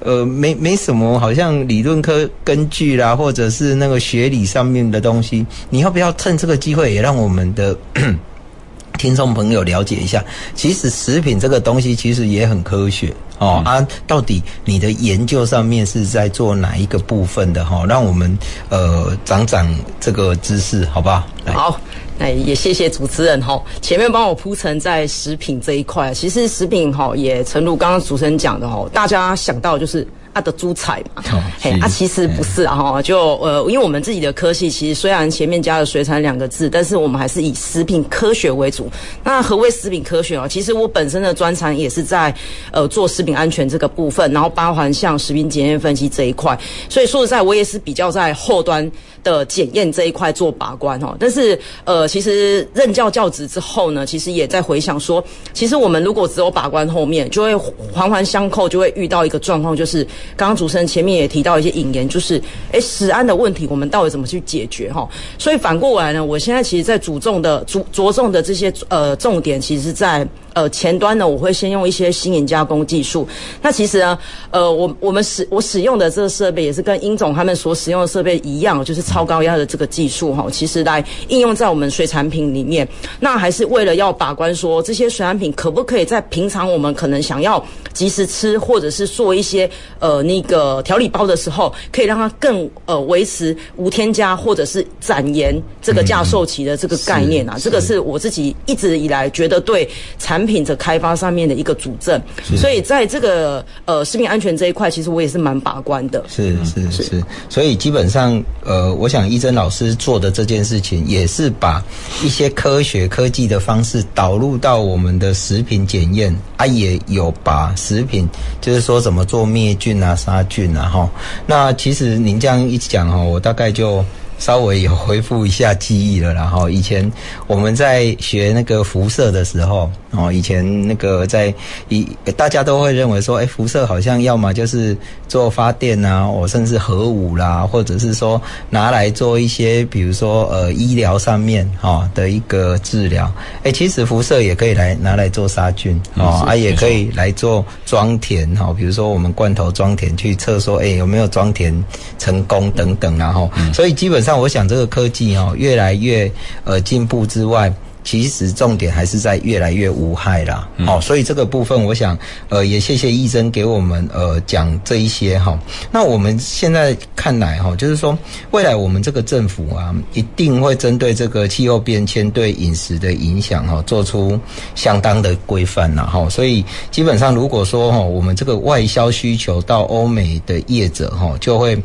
[0.00, 7.74] 呃，没没什么，好像理论科根据啦，或者是那个学理上面的东西，你要不要趁这个机会，也让我们的
[8.98, 10.22] 听众朋友了解一下？
[10.54, 13.62] 其实食品这个东西其实也很科学哦。
[13.64, 17.84] 啊，到底你的研究上面是在做哪一个部分的哈？
[17.88, 19.66] 让我们呃长长
[19.98, 21.26] 这个知识，好不好？
[21.46, 21.80] 来好。
[22.18, 30.06] 哎，也谢谢主持人哈，前面帮我铺陈在食品这一块，其实食品哈也诚如刚刚主持人讲的哈，大家想到就是。
[30.36, 31.22] 它的猪菜嘛，
[31.58, 38.86] 嘿，啊，其实不是啊，哈，就呃，因为我们自己的科系，其实虽然前面加了水产两个字，但是我们还是以食品科学为主。
[39.24, 40.46] 那何谓食品科学啊？
[40.46, 42.34] 其实我本身的专长也是在
[42.70, 46.54] 呃做食品安全这个部分，然后包含像食品检验分析这一块。
[46.90, 48.92] 所以说实在，我也是比较在后端
[49.24, 51.16] 的检验这一块做把关哦。
[51.18, 60.06] 但是呃，其实任教教职之后呢，其实也在回想说，其实我们如果只有把关后面，就会环环相扣，就会遇到一个状况，就是。
[60.34, 62.40] 刚刚主持人前面也提到一些引言，就是，
[62.72, 65.08] 诶，食安的问题，我们到底怎么去解决哈？
[65.38, 70.26] 所以反过来呢，我现在其实在主重的主着重的这些呃重点，其实在。
[70.56, 73.28] 呃，前端呢，我会先用一些新颖加工技术。
[73.60, 74.18] 那其实呢，
[74.50, 80.46] 呃，我我们使我使用的这个设备也是跟殷总他们所使用的设备一样，就是超高压的这个技术哈。
[80.50, 82.88] 其实来应用在我们水产品里面，
[83.20, 87.62] 那还是为了要把关说这些水产品可不可以在平常我们可能想要
[87.96, 97.56] 即时吃，或者是做一些呃那个调理包的时候，可以让它更呃维持无添加，或者是展延这个架售期的这个概念啊。
[97.58, 102.20] 这个是我自己一直以来觉得对产品的开发上面的一个主证，
[102.58, 106.22] 所以在这个呃食品安全这一块，其实我也是蛮把关的。
[106.28, 111.82] 是是是，是，所以基本上呃，我想怡臻老师做的这件事情，也是把
[112.22, 118.28] 一些科学科技的方式导入到我们的食品检验啊，也有把食品
[118.60, 121.08] 就是说怎么做灭菌啊、杀菌啊哈。
[121.46, 124.04] 那其实您这样一讲哈，我大概就。
[124.38, 127.10] 稍微有恢复一下记忆了，然后以前
[127.46, 131.52] 我们在学那个辐射的时候，哦，以前那个在
[131.88, 134.96] 一大家都会认为说，哎，辐射好像要么就是
[135.28, 143.32] 做发电啊，或甚至核武啦，或者是说拿来做一些，比如说呃医疗上面哈的一个治疗。
[143.62, 151.72] 哎，其实辐射也可以来拿来做杀菌哦，啊，也可以来做装填哈，比如说我们罐头装填去测说，哎，有没有装填
[152.18, 154.36] 成功等等，然后，所以基本上。
[154.36, 156.28] 像我想，这个科技哦越来越
[156.64, 160.56] 呃进步之外，其实重点还是在越来越无害啦。
[160.56, 165.58] 好、嗯哦，所以这个部分，我想呃也谢谢医生给我们呃讲这一些哈、哦。
[165.90, 168.16] 那我们现在看来哈、哦，就是说
[168.50, 174.38] 未来我们这个政府啊，一定会针对这个气候变迁对饮食的影响哈、哦，做出
[174.74, 176.28] 相当的规范呐哈。
[176.28, 181.76] 所以基本上如果说哈，我们这个外销需求到欧美的业者哈，就会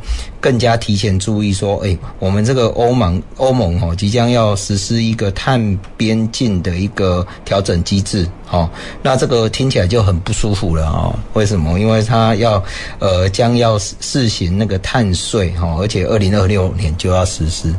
[0.41, 8.69] 更加提前注意说，哎，我们这个欧盟欧盟哦即将要实施一个碳边境的一个调整机制，哈，
[9.03, 11.15] 那这个听起来就很不舒服了啊。
[11.33, 11.79] 为什么？
[11.79, 12.61] 因为它要
[12.97, 17.71] 呃将要试行那个碳税哈，而且二零二六年就要实施。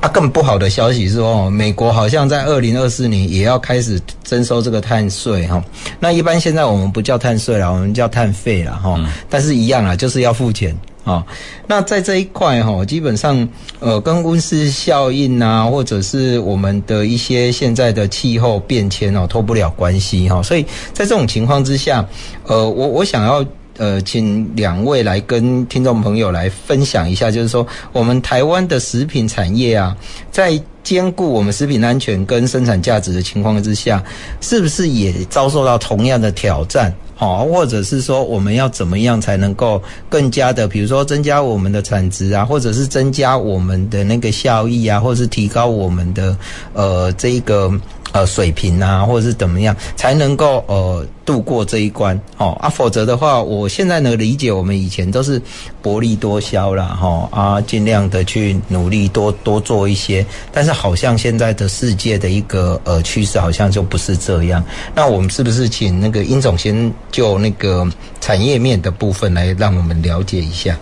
[0.00, 5.62] 啊，更不好的消息是说，美国好像在二零二四年也要开始征收这个碳税哈。
[6.00, 8.98] 那一般现在我们不叫碳税了，我们叫碳费了哈。
[9.30, 10.76] 但是一样啊，就是要付钱。
[11.08, 11.24] 啊，
[11.66, 13.48] 那在这一块哈，基本上
[13.80, 20.42] 呃，跟温室效应啊，或者是我们的一些现在的气候变迁哦，脱不了关系哈。
[20.42, 22.06] 所以在这种情况之下，
[22.44, 23.42] 呃，我我想要
[23.78, 29.96] 呃，请两位来跟听众朋友来分享一下，就是说我们台湾的食品产业啊，
[30.30, 34.02] 在兼顾我们食品安全跟生产价值的情况之下，
[34.40, 36.92] 是不是也遭受到同样的挑战？
[37.18, 46.34] 好，或者是说我们要怎么样才能够更加的，比如说增加我们的产值啊，或者是增加我们的那个效益啊，或者是提高我们的
[46.72, 47.70] 呃这个。
[48.12, 55.40] 呃，水平啊，或者是怎么样，才能够呃度过这一关哦啊，否则的话，我现在呢理解，我们以前都是
[55.82, 64.64] 薄利多销啦，哈、哦、啊，尽量的去努力多多做一些，但是好像现在的世界的一个呃趋势好像就不是这样。
[64.94, 67.86] 那我们是不是请那个殷总先就那个
[68.22, 70.74] 产业面的部分来让我们了解一下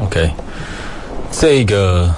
[0.00, 0.28] ？OK，
[1.30, 2.12] 这个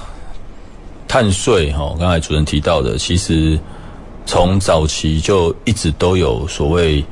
[1.07, 3.59] 碳税哈，刚才主持人提到的，其实。
[4.27, 7.05] 从早期就一直都有所谓，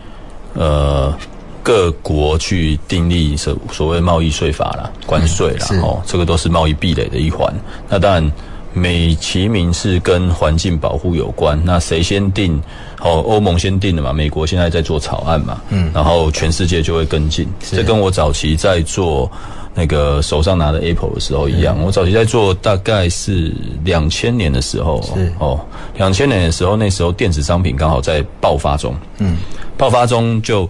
[0.55, 1.15] 呃，
[1.63, 7.53] 各国去订立所所谓贸易税法啦、关税啦，嗯、哦，这个都是贸易壁垒的一环。
[7.89, 8.33] 那当然，
[8.73, 11.61] 美其名是跟环境保护有关。
[11.65, 12.61] 那谁先定？
[13.01, 17.47] 哦，欧盟先定的嘛，美国现在在做草案嘛，嗯，然后全世界就会跟进。
[17.61, 19.31] 这跟我早期在做。
[19.75, 23.55] 那个手上拿的 Apple 的时候一样，我早期在做大概是
[23.85, 25.33] 两千年的时候，是。
[25.39, 25.59] 哦，
[25.97, 29.39] 两千年的时候，那时候电子商品刚好在爆发中，嗯，
[29.79, 30.69] 爆发中就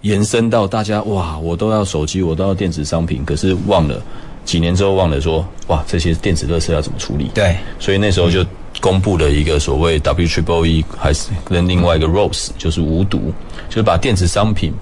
[0.00, 4.02] 延伸到大家哇，我都要手机，我都要电子商品，可是忘了
[4.44, 7.30] 几年之后忘了说哇，这些电子垃圾要怎么处理？
[7.32, 8.44] 对，所以那时候就
[8.80, 13.32] 公布了一个所谓 W Triple E，还是跟另外一个 Rose，就是无毒，
[13.68, 14.74] 就是把电子商品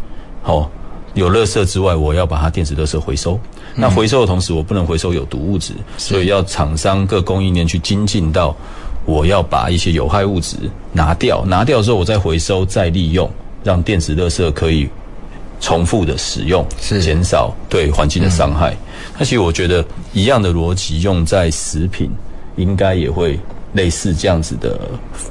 [0.44, 0.66] 哦。
[1.14, 3.38] 有垃圾之外，我要把它电子垃圾回收。
[3.74, 8.54] 那回收的同时，我不能回收有毒物质，所以要厂商各供应链去精进到，
[9.04, 10.56] 我要把一些有害物质
[10.92, 13.28] 拿掉，拿掉之后我再回收再利用，
[13.64, 14.88] 让电子垃圾可以
[15.60, 18.76] 重复的使用，减少对环境的伤害。
[19.18, 22.10] 那其实我觉得一样的逻辑用在食品，
[22.56, 23.38] 应该也会
[23.72, 24.78] 类似这样子的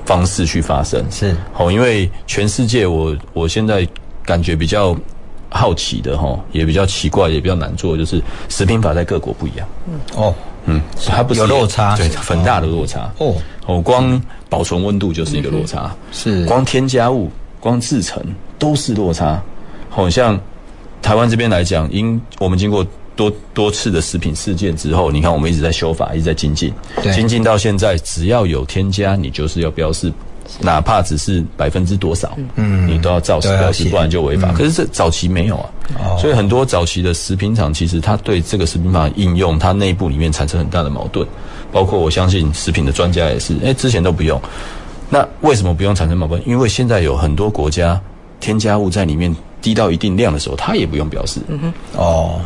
[0.05, 1.03] 方式去发生。
[1.11, 3.87] 是，好，因为全世界我我现在
[4.25, 4.95] 感觉比较。
[5.49, 9.67] 好奇的哈，也比较奇怪，也比较难做，就是食品法在各国不一样。
[9.87, 10.33] 嗯哦，
[10.65, 13.11] 嗯，它不是有落差，对，很大的落差。
[13.17, 13.35] 哦
[13.65, 18.23] 哦，光保存温度就是一个落差，是光添加物、光制成
[18.57, 19.41] 都是落差。
[19.89, 20.39] 好像
[21.01, 22.85] 台湾这边来讲，因我们经过
[23.15, 26.71] 多多次的食品事件之后，你看我们一直在修法，一直在精进，
[27.13, 30.13] 精进到现在，只要有添加，你就是要标示。
[30.59, 34.51] 哪怕只是百分之多少，嗯，你都要照实标示，不然就违法。
[34.51, 41.27] 可是这早期没有啊，所以很多早期的食品厂其实它对这个食品法应用，它内部里面产生很大的矛盾。
[41.71, 44.41] 包括我相信食品的专家也是，哎，之前都不用。
[45.07, 46.41] 那为什么不用产生矛盾？
[46.47, 47.99] 因为现在有很多国家
[48.39, 51.39] 添加物在里面低到一定量的时候，它也不用标示。
[51.47, 52.41] 嗯哼，哦，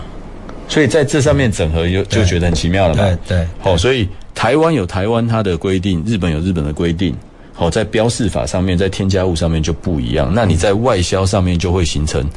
[0.67, 3.03] 所以在这上面整合就就觉得很奇妙了嘛。
[3.03, 7.15] 对对，好，所以台湾有台湾它的规定，日本有日本的规定。
[7.53, 10.31] 好，在标示法上面，在添加物上面就不一样。
[10.33, 12.27] 那你在外销上面就会形成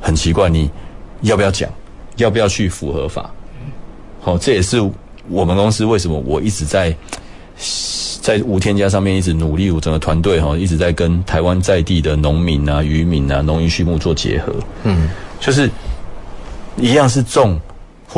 [0.00, 0.70] 很奇怪，你
[1.22, 1.70] 要不要讲？
[2.16, 3.30] 要不要去符合法？
[4.20, 4.78] 好，这也是
[5.28, 6.94] 我们公司为什么我一直在
[8.20, 14.52] 在无添加上面一直努力，我整个团队哈一直在跟台湾在地的农民啊、渔民啊、农渔畜牧做结合。
[14.84, 15.08] 嗯，
[15.40, 15.70] 就是
[16.76, 17.58] 一样是种。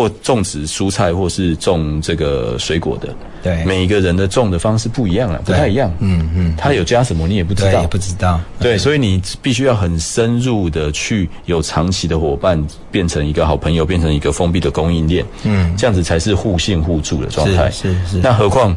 [0.01, 5.93] 或种植蔬菜，或是种这个水果的，对，每一个人的种的方式不一样啊，不太一样。
[5.99, 8.41] 嗯嗯，他有加什么你也不知道，也不知道。
[8.59, 12.59] 对，所以你必须要很深入的去有长期的伙伴，
[12.91, 15.23] 变成一个好朋友，变成一个封闭的供应链。
[15.45, 17.71] 嗯，这样子才是互信互助的状态。
[17.71, 18.19] 是是是。
[18.23, 18.75] 那何况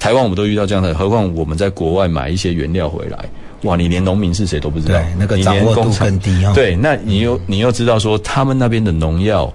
[0.00, 3.24] 台湾我们都遇到这样的，何况我们在国外买一些原料回来，
[3.62, 6.52] 哇，你连农民是谁都不知道，对，那个掌握度更低哦。
[6.52, 9.52] 对，那你又你又知道说他们那边的农药，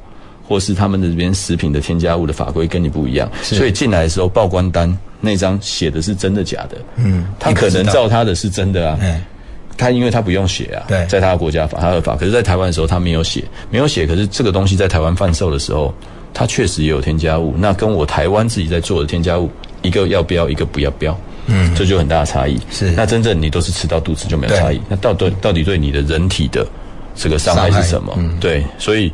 [0.49, 6.77] 或是他们的这边食品的添加物的法规跟你不一样，所以进来的时候报关单那张写的是真的假的？
[6.95, 8.97] 嗯，他可能照他的是真的啊。
[8.99, 9.21] 嗯，
[9.77, 15.93] 他因为他不用写啊，对，在他的国家法他合法，可是在台湾的时候他没有写，没有写，可是这个东西在台湾贩售的时候，
[16.33, 19.51] 它确实也有添加物，那跟我台湾自己在做的添加物，
[19.83, 22.59] 一个要标，一个不要标，嗯，这就很大的差异。
[22.71, 26.65] 是，那真正你都是吃到肚子就没有差异，那到底到底对你的人体的
[27.15, 28.13] 这个伤害是什么？
[28.17, 29.13] 嗯，对，所以。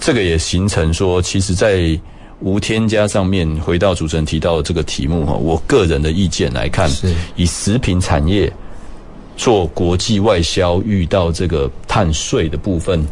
[0.00, 1.98] 这个也形成说，其实，在
[2.40, 6.88] 无添加上面，回到主持人提到的这个题目哈，我个人的意见来看，
[7.36, 8.50] 以食品产业
[9.36, 13.06] 做国际外销，遇到这个碳税的部分，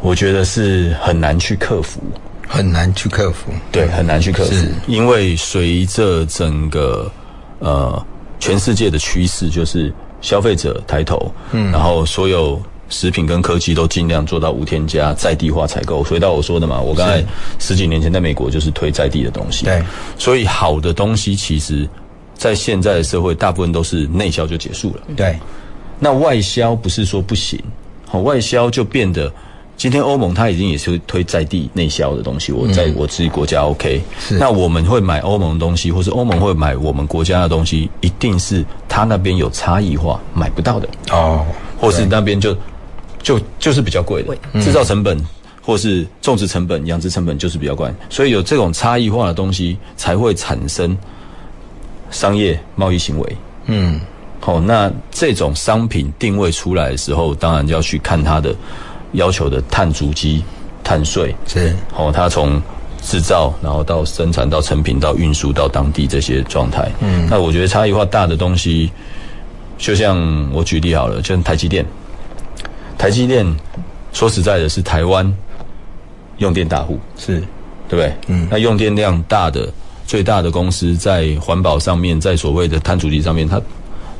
[0.00, 2.00] 我觉得是很难去克服，
[2.48, 4.56] 很难去克服，对，很难去克服，
[4.88, 7.08] 因为随着整个
[7.60, 8.04] 呃
[8.40, 12.60] 全世界的趋势，就是消费者抬头，嗯，然后所有。
[12.90, 16.02] 食品跟科技都尽量做到无添加、在地化采购。
[16.02, 17.22] 回到我说的嘛，我刚才
[17.58, 19.64] 十几年前在美国就是推在地的东西。
[19.64, 19.82] 对，
[20.16, 21.86] 所以好的东西其实，
[22.34, 25.02] 在现在的社会，大部分都是内销就结束了。
[25.14, 25.38] 对，
[25.98, 27.62] 那外销不是说不行，
[28.06, 29.30] 好，外销就变得，
[29.76, 32.52] 今天欧盟它已经也是推在地内销的东西。
[32.52, 34.00] 我在我自己国家 OK，
[34.38, 41.44] 那我们会买欧盟的东西，或是欧盟会买我们国家的东西，一定是它那边有差异化买不到的哦，
[41.78, 42.56] 或是那边就。
[43.28, 45.22] 就就是比较贵的，制造成本
[45.60, 50.96] 或是种植成本、养殖成本就是比较贵，所以有这种差异化的东西才会产生
[52.10, 53.36] 商业贸易行为。
[53.66, 54.00] 嗯，
[54.40, 58.56] 好，那这种商品定位出来的时候，当然就要去看它的
[59.12, 60.42] 要求的碳足迹、
[60.82, 61.76] 碳税是。
[61.92, 62.58] 好，它从
[63.02, 66.90] 制造，然后到生产、到成品、到运输到当地这些状态。
[67.00, 68.90] 嗯，那我觉得差异化大的东西，
[69.76, 70.16] 就像
[70.50, 71.84] 我举例好了，就像台积电。
[72.98, 73.46] 台积电
[74.12, 75.32] 说实在的，是台湾
[76.38, 77.40] 用电大户，是，
[77.88, 78.12] 对不对？
[78.26, 79.72] 嗯，那用电量大的
[80.04, 83.60] 最大的公司，在环保上面，在所谓的碳足迹上面，它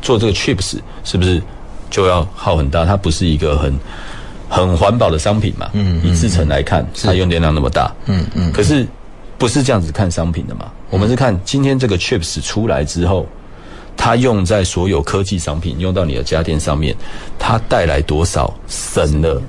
[0.00, 1.42] 做这个 chips 是不是
[1.90, 2.84] 就要耗很大？
[2.84, 3.74] 它不是一个很
[4.48, 5.68] 很环保的商品嘛？
[5.72, 8.86] 嗯，以制成来看，它用电量那么大，嗯嗯，可是
[9.36, 10.70] 不是这样子看商品的嘛？
[10.90, 13.26] 我们是看今天这个 chips 出来之后。
[13.98, 16.96] 它用在所有科技商品，用到你的家电上面，
[17.36, 19.42] 它带来多少省了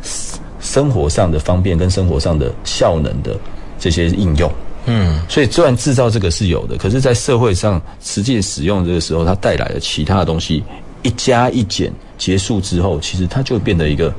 [0.59, 3.37] 生活上的方便跟生活上的效能的
[3.79, 4.51] 这些应用？
[4.87, 10.63] 嗯，所以虽然制造这个是有的，可是，在社会上实际使用这个时候，它带来的其他的东西
[11.03, 14.11] 一加一减结束之后，其实它就变得一个，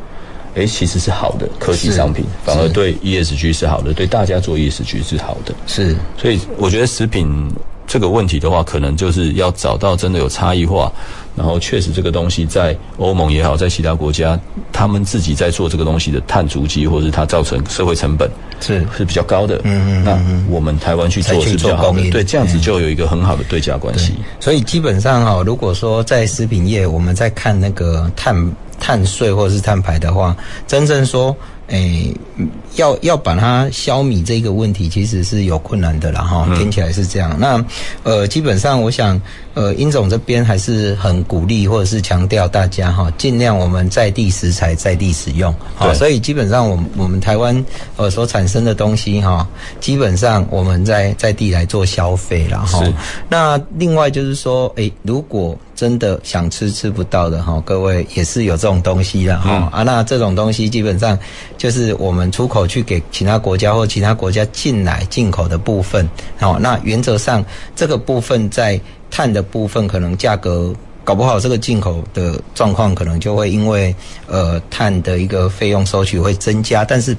[0.55, 5.53] 哎，其实是好的科技商品，反而对 ESG 是好的，对大家做 ESG 是好的。
[5.67, 7.53] 是，所以我觉得食品。
[7.91, 10.93] 这个问题的话，可能就是要找到真的有差异化，
[11.35, 14.39] 然后确实这个东西在欧盟也好，在其他国家，
[14.73, 19.61] 他们自己在做这个东西的碳足迹，或者是它造成社会成本是是比较高的。
[19.65, 24.15] 嗯嗯，那我们台湾去做是比较好的，对，这样子就有一个很好的对价关系。
[24.39, 28.33] 所以基本上哈，如果说在食品业，我们在看那个碳
[28.79, 30.37] 碳税或者是碳排的话，
[30.69, 31.37] 真正说。
[31.71, 32.45] 诶、欸，
[32.77, 36.47] 要要把它消弭这个问题，其实是有困难的啦哈。
[36.57, 37.37] 听起来是这样。
[37.39, 37.65] 那
[38.03, 39.21] 呃，基本上我想，
[39.55, 45.55] 呃，殷总这边还是很鼓励或者是强调大家哈，尽量我们在地食材在地使用。
[45.77, 47.65] 好，所以基本上我们我们台湾
[47.97, 49.47] 呃所产生的东西哈，
[49.81, 52.83] 基本上我们在在地来做消费了哈。
[53.29, 59.83] 那另外就是说，诶、欸，如果真的想吃吃不到的哈，各位也是有这种东西的哈、嗯、啊。
[59.83, 61.19] 那这种东西基本上
[61.57, 66.07] 就是我们出口去给其他国家或其他国家进来进口的部分。
[66.39, 67.43] 好，那原则上
[67.75, 68.79] 这个部分在
[69.11, 70.71] 碳的部分，可能价格
[71.03, 73.95] 搞不好这个进口的状况可能就会因为
[74.27, 77.17] 呃碳的一个费用收取会增加，但是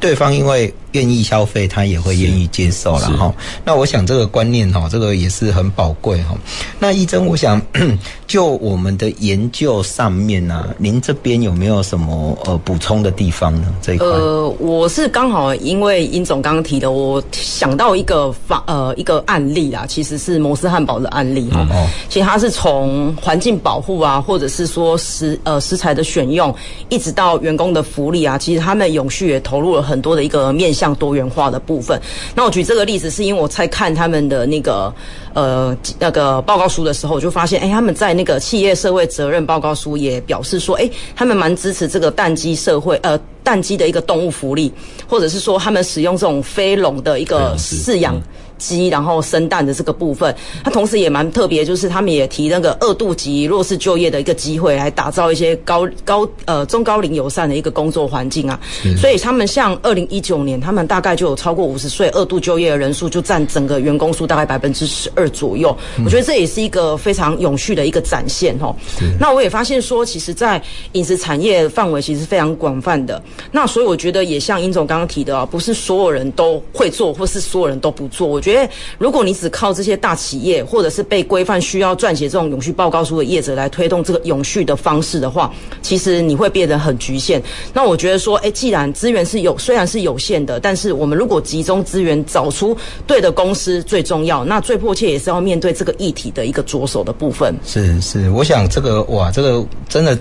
[0.00, 0.72] 对方因为。
[0.92, 3.32] 愿意消费，他也会愿意接受了哈。
[3.64, 6.34] 那我想这个观念哈，这个也是很宝贵哈。
[6.78, 7.60] 那一真，我想
[8.26, 13.68] 就我们的研究上面呢、啊，您这边有没有什么呃补充的地方呢？
[13.80, 14.08] 这一块？
[14.08, 21.60] 呃，我是刚好因为殷总刚刚提的，我想到一个法呃一个案例啦，其实是摩斯汉堡的案例哈。
[21.70, 21.86] 哦。
[22.08, 26.52] 其实它是从环境保护啊，或者是说食呃食材的选用，
[26.88, 30.74] 一直到员工的福利啊，其实他们永续也投入了很多的一个面。
[30.80, 32.00] 像多元化的部分，
[32.34, 34.90] 那我举这个例子是因为我在看他们的那个
[35.34, 43.18] 呃那个报告书的时候，我就发现，哎，他们在那个企业社会责任报告书也表示说，哎，他们蛮支持这个蛋鸡社会呃。
[43.42, 44.70] 蛋鸡的一个动物福利，
[45.08, 48.20] 或者是说他们使用这种飞笼的一个饲养。
[48.58, 58.60] 鸡，然后生蛋的这个部分，它同时也蛮特别，就是他们也提那个二度及弱势就业的一个机会，来打造一些高高呃中高龄友善的一个工作环境啊。
[58.98, 65.76] 所以他们像二零一九年，他们大概就有超过五十岁二度就业的人数，就占整个员工数大概百分之十二左右。
[66.04, 68.74] 我觉得这也是一个非常永续的一个展现哦。
[69.20, 70.60] 那我也发现说，其实，在
[70.92, 73.22] 饮食产业范围其实非常广泛的。
[73.52, 78.26] 那所以我觉得也像殷总刚刚提的啊，不是所有人都会做，或是所有人都不做。
[78.26, 78.70] 我觉得。
[78.98, 85.52] 如果你只靠这些大企业，或者是被规范需要撰写这种永续报告书的业者来推动这个永续的方式的话，
[85.82, 87.42] 其实你会变得很局限。
[87.74, 94.44] 那我觉得说，哎，既然资源是有，虽然是有限的，但是我们如果集中资源找出对的公司最重要。
[94.44, 97.54] 那最迫切也是要面对这个议题的一个着手的部分。
[97.64, 100.18] 是是，我想这个哇，这个真的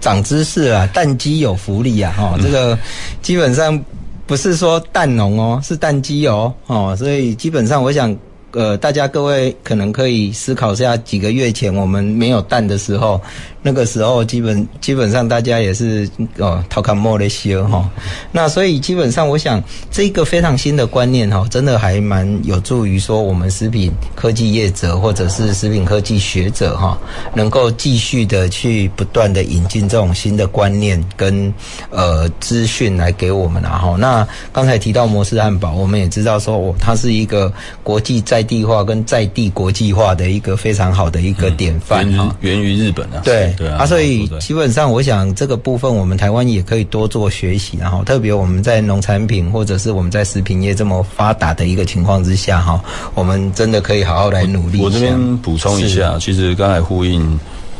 [0.00, 2.78] 长知识啊，蛋鸡有福利啊，哈、哦，这个
[3.22, 3.82] 基本上。
[4.26, 8.16] 不是说蛋农哦，是蛋鸡哦，哦，所以基本上我想。
[8.56, 13.20] 呃，大家各位可能可以思考一下，几个月前我们没有蛋的时候，
[13.66, 16.06] 那个时候基本基本上大家也是
[16.36, 17.88] 哦，掏卡莫的西尔哈。
[18.30, 26.98] 那所以基本上我想，这个非常新的观念哈，真的还蛮有助于说我们食品科技业者或者是食品科技学者哈，
[27.34, 31.52] 能够继续的去不断的引进这种新的观念跟
[31.88, 37.50] 呃资讯来给我们然后，那刚才提到摩斯汉堡，我们也知道说哦，它是一个
[37.82, 52.82] 国际在地化跟在地国际化的一个非常好的一个典范啊，源于日本啊，对对啊，所以基本上我想这个部分我们台湾也可以多做学习，然后特别我们在农产品或者是我们在食品业这么发达的一个情况之下哈，
[53.14, 54.80] 我们真的可以好好来努力。
[54.80, 57.22] 我这边补充一下，其实刚才呼应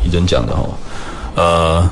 [0.05, 0.69] 怡珍讲的哈，
[1.35, 1.91] 呃。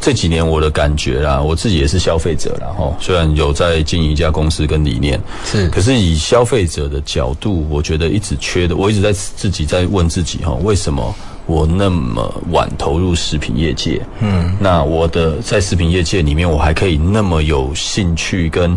[0.00, 2.94] 这几年我的感觉啦，我自己也是消费者啦哈。
[3.00, 11.14] 虽然有在经营一家公司跟理念，是，可是以消费者的角度，我觉得一直缺的，我一直在自己在问自己哈，为什么
[11.46, 14.00] 我那么晚投入食品业界？
[14.20, 18.76] 嗯，那我的在食品业界里面，我还可以那么有兴趣，跟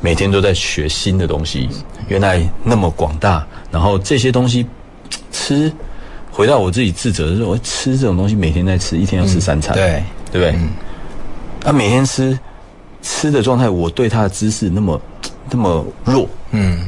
[0.00, 1.68] 每天都在学新的东西，
[2.08, 3.46] 原来那么广大。
[3.70, 4.66] 然后这些东西
[5.30, 5.72] 吃，
[6.30, 10.02] 回到我自己自责的时候，我吃这种东西，每天在吃，一天要吃三餐，嗯、对。
[10.32, 10.50] 对不对？
[11.60, 12.36] 他、嗯啊、每天吃
[13.00, 15.00] 吃的状态，我对他的知识那么
[15.48, 16.84] 那么弱，嗯，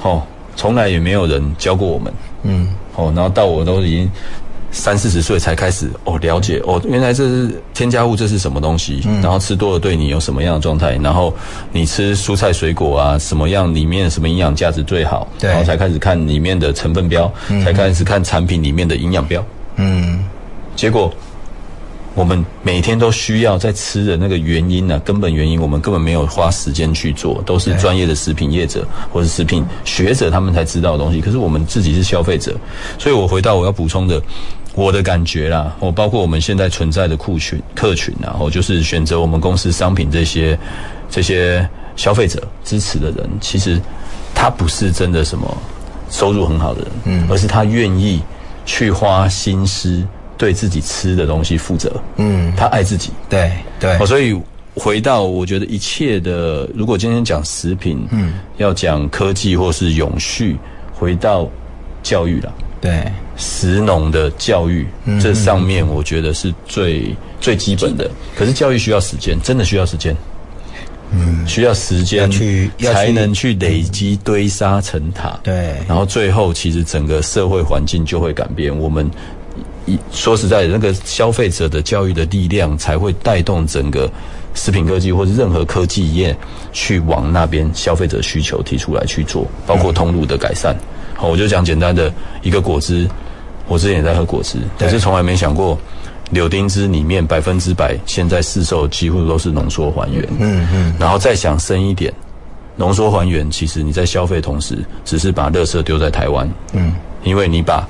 [0.00, 0.22] 哦，
[0.54, 2.12] 从来也没有人教过我们，
[2.44, 4.10] 嗯，哦，然后到我都已经
[4.70, 9.00] 三四十岁才开始哦了解哦，原来这是添加物，这是什么东西？
[9.06, 10.98] 嗯、然后吃多了对你有什么样的状态？
[11.02, 11.34] 然后
[11.72, 15.26] 你吃蔬菜水果啊，什么样里面什么营养价值最好？
[15.38, 19.44] 对，然后才开始看里面的成分标，嗯、才开始看产品里面的营养标，
[19.76, 20.24] 嗯，
[20.76, 21.12] 结果。
[22.14, 31.20] 我们每天都需要在吃的那个原因呢、啊，根本原因我们根本没有花时间去做，都是专业的食品业者或者食品学者他们才知道的东西。
[31.20, 32.56] 可是我们自己是消费者，
[32.98, 34.20] 所以我回到我要补充的，
[34.74, 40.58] 我的感觉啦，我包括我们现在存在的库群客群啊，然后就是选择我们公司商品这些
[41.08, 43.80] 这些消费者支持的人，其实
[44.34, 45.56] 他不是真的什么
[46.10, 48.20] 收入很好的人，嗯，而是他愿意
[48.66, 50.02] 去花心思。
[50.38, 54.40] 对自己吃的东西负责，嗯，他爱自己，对对，所以
[54.76, 60.56] 回到我觉得一切的，如果今天讲食品，嗯，要讲科技或是永续，
[60.94, 61.50] 回到
[62.04, 68.08] 教育了，对，食农的教育，嗯，这上面我觉得是最最基本的。
[68.36, 70.16] 可是教育需要时间，真的需要时间，
[71.10, 79.10] 嗯，需要时间去才能去累积堆沙成塔，对，然后最后其实整个社会环境就会改变，我们。
[80.10, 84.10] 说实在的，那个消费者的教育的力量才会带动整个
[84.54, 86.36] 食品科技或者任何科技业
[86.72, 90.76] 去往那边消费者需求提出来去做，包括通路的改善。
[91.14, 92.12] 好，我就讲简单的
[92.42, 93.08] 一个果汁，
[93.66, 95.78] 我之前也在喝果汁，可是从来没想过
[96.30, 100.22] 柳丁汁里面百分之百现在市售几乎都是浓缩还原。
[100.38, 102.12] 嗯嗯，然后再想深一点，
[102.76, 106.48] 浓缩还原其实你在消费同时只是把垃圾丢在台湾。
[106.72, 107.88] 嗯，因为你把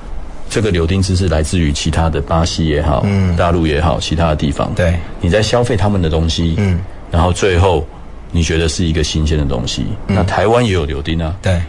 [0.50, 4.72] 这个柳丁汁是来自于其他的巴西也好，嗯，大陆也好，其他的地方。
[4.74, 6.80] 对，你在消费他们的东西，嗯，
[7.10, 7.86] 然后最后
[8.32, 9.86] 你觉得是一个新鲜的东西。
[10.06, 11.60] 嗯，那台湾也有柳丁啊，对，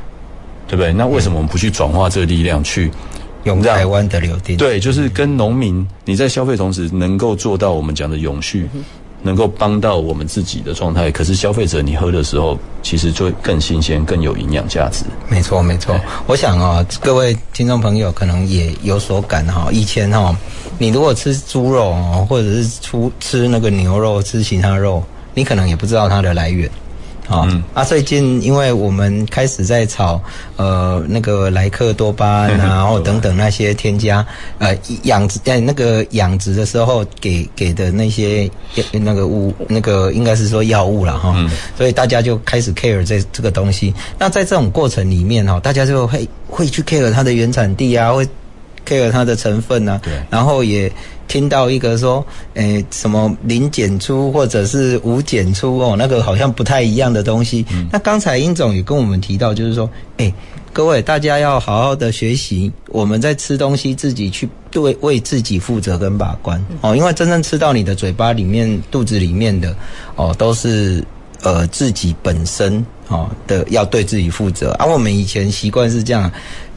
[0.67, 0.93] 对不对？
[0.93, 2.89] 那为什么我们不去转化这个力量，去
[3.43, 4.57] 用台湾的柳丁？
[4.57, 8.67] 对，就是跟农民你在消费同时，能够做到我们讲的永续。
[9.24, 15.03] 嗯能够帮到我们自己的状态，可是消费者你喝的时候，其实就更新鲜、更有营养价值。
[15.28, 15.99] 没错，没错。
[16.26, 19.67] 我想啊，各位听众朋友可能也有所感哈。
[19.74, 20.34] 以前哈，
[20.78, 25.03] 你如果吃猪肉哦，或者是出吃那个牛肉、吃其他肉，
[25.34, 26.72] 你可能也不知道它的来源。
[27.30, 30.19] 啊，最近因为我们开始在炒
[30.55, 34.25] 呃那个莱克多巴胺啊， 然后等等那些添加
[34.57, 38.49] 呃养殖在那个养殖的时候给给的那些
[38.91, 43.93] 那个物那个应该是说药物了哈，嗯、所以大家就开始 care 这这个东西。
[44.17, 48.27] 那在这种过程里面哈，大家就会会去 care 它的原产地啊，会
[48.88, 50.91] care 它的成分啊，对，然后也。
[51.30, 52.25] 听到一个说，
[52.55, 57.65] 诶，什么零检出或者是无检出哦，那个好像不太一样的东西。
[57.71, 60.34] 嗯、那刚才英总也跟我们提到，就是说，诶，
[60.73, 69.73] 各位大家要好好的学习，我们在吃东西自己去对为自己负责跟把关哦，因为真正吃到你的嘴巴里面、肚子里面的
[70.15, 71.03] 哦，都是
[71.43, 74.71] 呃自己本身哦的要对自己负责。
[74.80, 76.30] 而、啊、我们以前习惯是这样。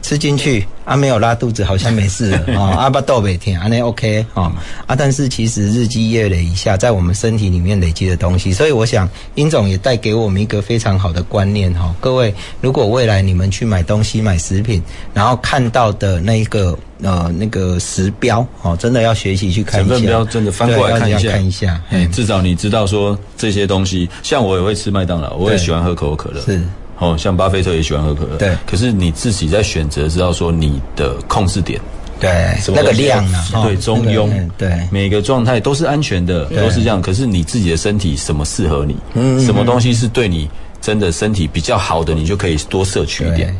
[0.03, 2.75] 吃进去啊，没有拉肚子，好像没事了 啊。
[2.77, 4.51] 阿巴豆每天啊，那 OK 啊
[4.85, 11.95] 啊，但是其实日积月累一下，在我们身体里面累积的东西，所以我想殷总也带给我们一个非常好的观念哈。
[12.01, 14.83] 各位，如果未来你们去买东西买食品，
[15.13, 19.89] 然后看到的那一个呃那个食标哦，真的要学习去看一下。
[19.89, 26.61] 成分标真的翻过来看一下，看一下，嗯，至少你知道说这些东西，像我也会吃麦当劳，我也喜欢喝可口可乐，是。
[27.03, 28.55] 哦，像巴菲特也喜欢喝可乐，对。
[28.65, 31.79] 可是你自己在选择，知道说你的控制点，
[32.19, 37.01] 对，那个量啊，对，中庸，对，每个状态都是安全的，都是这样。
[37.01, 40.49] 可是你自己的身体什么适合你，嗯，什么东西是对你
[40.81, 43.55] 真的身体比较好的，你就可以多摄取一点。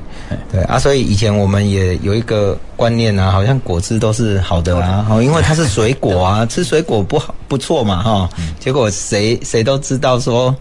[0.52, 8.30] 对啊，所以以前我们也有一个观念啊，好像果汁都是好的啊，哦，因为它是水果啊，吃水果不好不错嘛，哈。
[8.60, 10.56] 结果谁谁都知道说。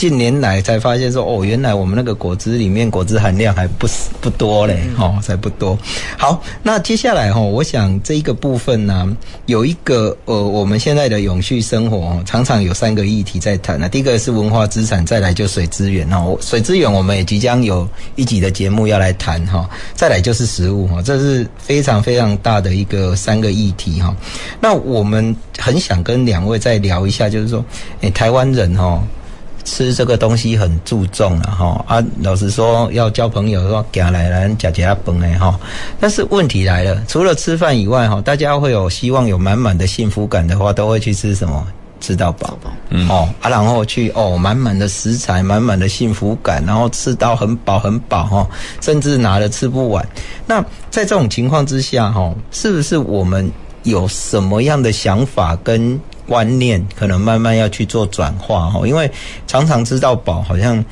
[0.00, 3.86] 近年来才发现说哦，原来我们那个果汁里面果汁含量还不
[4.18, 5.78] 不多嘞，哦，才不多。
[6.16, 13.78] 好，那接下来哈，我想这一个部分呢，有一个呃，我们现在的永续生活常常有三个议题在谈。
[13.78, 17.86] 那第一个是文化资产，再来就水资源哦，水资源我们也即将有
[18.16, 24.16] 一集的节目要来谈哈，再来就是食物哈，这是非常非常大的一个三个议题哈。
[24.62, 27.62] 那我们很想跟两位再聊一下，就是说，
[28.00, 28.98] 诶，台湾人哈。
[29.70, 35.56] 吃这个东西很注重了哈啊，老实说要交朋友说夹来来夹夹本哎哈，
[36.00, 41.64] 但是问题来了，除了吃饭以外哈，大家会有希望有满满的幸福感的话，都会去吃什么？
[42.00, 42.58] 吃到饱，
[42.88, 48.48] 嗯哦啊，然后去哦满满的食材，满满的幸福感，然后吃到很饱很饱哈，
[48.80, 50.04] 甚至拿了吃不完。
[50.46, 50.60] 那
[50.90, 53.48] 在这种情况之下哈，是不是我们
[53.84, 56.00] 有什么样的想法跟？
[56.30, 59.10] 观念可能慢慢要去做转化哈，因为
[59.48, 60.82] 常常吃到饱，好像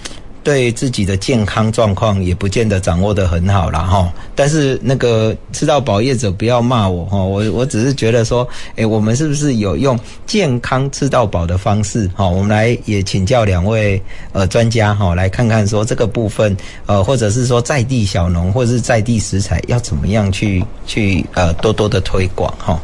[0.42, 4.12] 对自己的健康状况也不见得掌握得很好啦哈。
[4.34, 12.28] 但是那个吃到饱业者不要骂我哈，我我只是觉得说，诶，我们是不是有用健康吃到饱的方式哈？
[12.28, 22.80] 我们来也请教两位呃专家哈，来看看说这个部分呃，或者是说在地小农或者是在地食材要怎么样去去呃多多的推广哈。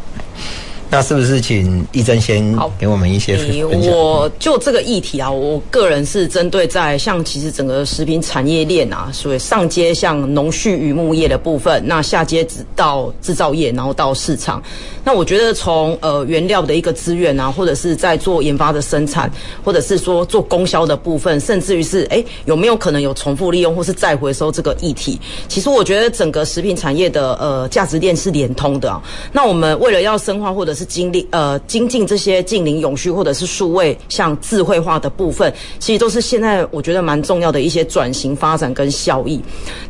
[0.91, 3.93] 那是不是请一真先给我们一些分享？
[3.93, 14.63] 我就这个议题啊，我个人是针对在像其实整个食品产业链啊，所以上阶像农畜与牧业的部分，那下阶到制造业，然后到市场。
[15.03, 19.31] 那我觉得从呃原料的一个资源啊，或者是在做研发的生产，
[19.65, 25.21] 或者是说做供销的部分，甚至于是哎有没有可能有重复利用或是再回收这个议题？
[25.49, 29.03] 其实我觉得整个食品产业的呃价值链是连通的啊。
[29.33, 39.41] 那我们为了要深化或者是经历呃精进这些近零永续或者是数位像智慧化的部分，其实都是现在我觉得蛮重要的一些转型发展跟效益。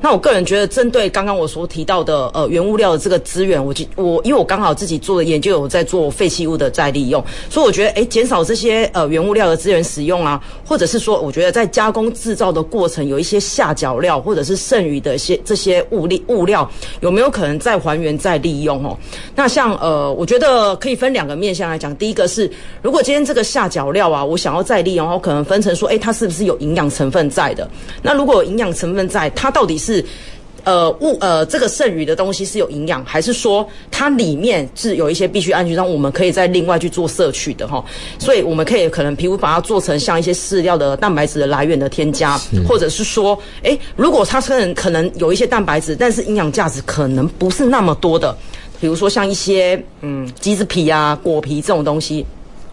[0.00, 16.70] 那我个人觉得，针对刚刚我所提到的呃原物料的这个资源，我我因为我刚好自己做的研究有在做废弃物的再利用，所以我觉得诶减少这些呃原物料的资源使用啊，或者是说我觉得在加工制造的过程有一些下脚料或者是剩余的一些这些物力物料，
[17.00, 18.96] 有没有可能再还原再利用哦？
[19.34, 20.73] 那像呃我觉得。
[20.76, 22.50] 可以分两个面向来讲，第一个是，
[22.82, 27.68] 如果今天这个下脚料啊，我想要再利用，我可能分成说，诶，它是不是有营养成分在的？
[28.02, 30.04] 那如果有营养成分在，它到底是，
[30.64, 37.84] 呃物呃这个剩余的东西是有营养，还是说它里面是有一些必需氨基酸，我们可以再另外去做摄取的哈？
[38.18, 48.34] 所以我们可以可能，皮肤把它做成像一些饲料的蛋白质的来源的添加，或者是说，诶，如果它可能可能有一些蛋白质，但是营养价值可能不是那么多的。
[48.80, 50.30] 比如说像一些嗯。
[50.40, 52.24] 鸡子皮啊、果皮这种东西，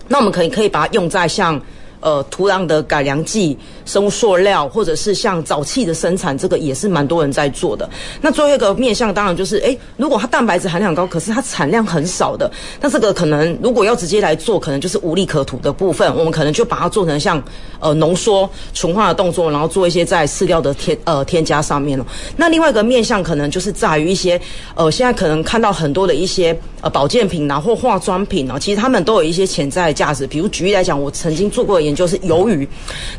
[0.08, 1.60] 那我们可以可以把它用在像
[2.02, 7.90] 呃土壤的改良剂、生物塑料，或者是像沼气的生产，这个也是蛮多人在做的。
[8.22, 16.14] 那最后一个面向当然就是，哎，如果它蛋白质含量高，可是它产量很少的，那这个可能如果要直接来做，可能就是无利可图的部分。
[16.16, 17.42] 我们可能就把它做成像
[17.80, 22.06] 呃浓缩、纯化的动作，然后做一些在饲料的添呃添加上面了。
[22.36, 24.40] 那另外一个面向可能就是在于一些
[24.76, 30.26] 呃现在可能看到很多的一些呃保健品啊或化妆品啊，其实他们都有一些潜在的价值。
[30.26, 32.66] 比如举例来讲，我曾经做过研研究是鱿鱼，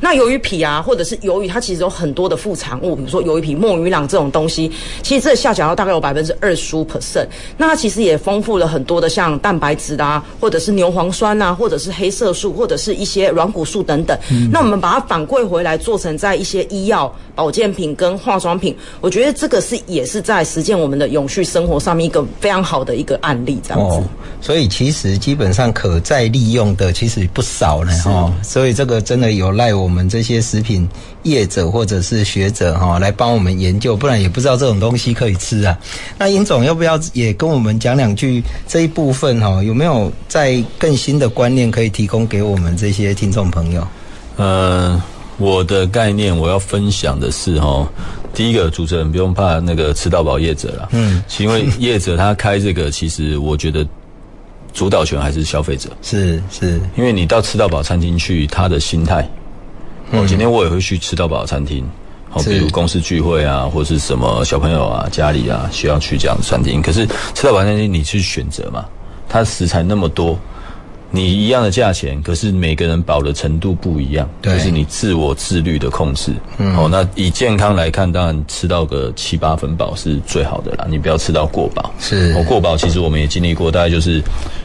[0.01, 7.27] 那鱿鱼皮啊，或者是鱿鱼，它其实有很多的副产物，比如说鱿鱼皮、墨鱼囊这种东西，其实这下降到大概有百分之二十五 percent。
[7.59, 14.19] 那它其实也丰富了很多的像蛋白质啊，或者是牛磺酸啊，或者是黑色素，或者是一些软骨素等等。
[14.31, 23.97] 嗯、那我们把它反馈回来，做成在一些医药保健品跟化妆品，我觉得这个是也是在实践我们的永续生活上面一个非常好的一个案例，这样子。
[23.97, 24.05] 哦、
[24.41, 28.33] 所以其实基本上可再利用的其实不少呢，哈。
[28.43, 30.87] 所以这个真的有赖我们这些食品
[31.23, 35.79] 业者或者是学者哈来帮我们研究，不然也不知道这种东西可以吃啊。
[36.19, 39.63] 那殷总要不要也跟我们讲两句这一部分哈？
[39.63, 43.89] 有没有在更新的观念可以提供给我们这些听众朋友？
[44.37, 45.01] 呃，
[45.39, 47.89] 我的概念我要分享的是哈，
[48.35, 53.87] 第一个主持人不用怕那个吃到饱业者了，嗯，因为业者他开这个，其实我觉得
[54.73, 59.29] 主导权还是消费者，是是，因为你到吃到饱餐厅去，他的心态，
[60.11, 61.87] 我今天我也会去吃到饱餐厅，
[62.31, 68.85] 好，比如公司聚会啊，或是什么小朋友啊，家里啊需要去这样的餐厅，可是吃到饱餐厅你去选择嘛，
[69.29, 70.39] 它食材那么多。
[71.15, 76.33] 你一样的价钱，可是每个人饱的程度不一样，就是你自我自律的控制。
[76.57, 80.87] 嗯，哦，那以健康来看，当然吃到个七八分饱是最好的啦。
[80.89, 81.93] 你不要吃到过饱。
[82.01, 84.23] 是，哦，过饱其实我们也经历过，大概就是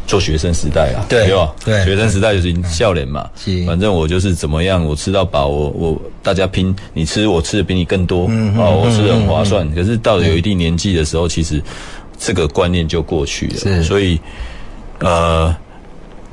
[0.07, 1.53] 做学生时代啦，对吧？
[1.65, 3.29] 对，学生时代就是笑脸嘛。
[3.35, 9.67] 是，反正我就是怎么样，我吃到饱，我我大家拼，你吃我吃的比你更多，嗯，哦，我吃的很划算。
[9.67, 11.61] 嗯、可是到了有一定年纪的时候，其实
[12.17, 13.57] 这个观念就过去了。
[13.57, 14.17] 是，所以，
[14.99, 15.53] 呃。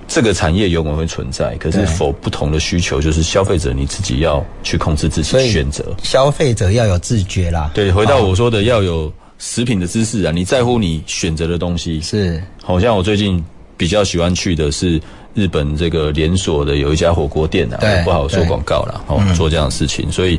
[0.06, 5.84] 这个产业永远会存在，可是否不同的需求，就是消费者你自己要去控制自己选择。
[6.02, 7.70] 消费者要有自觉啦。
[7.74, 10.30] 对，回到我说的，要有食品的知识啊。
[10.30, 12.42] 你在乎你选择的东西是。
[12.62, 13.42] 好像我最近
[13.76, 15.00] 比较喜欢去的是
[15.34, 19.04] 日本这个连锁的有一家火锅店啊，对，不好说广告了。
[19.08, 20.38] 哦，做这样的事情，所以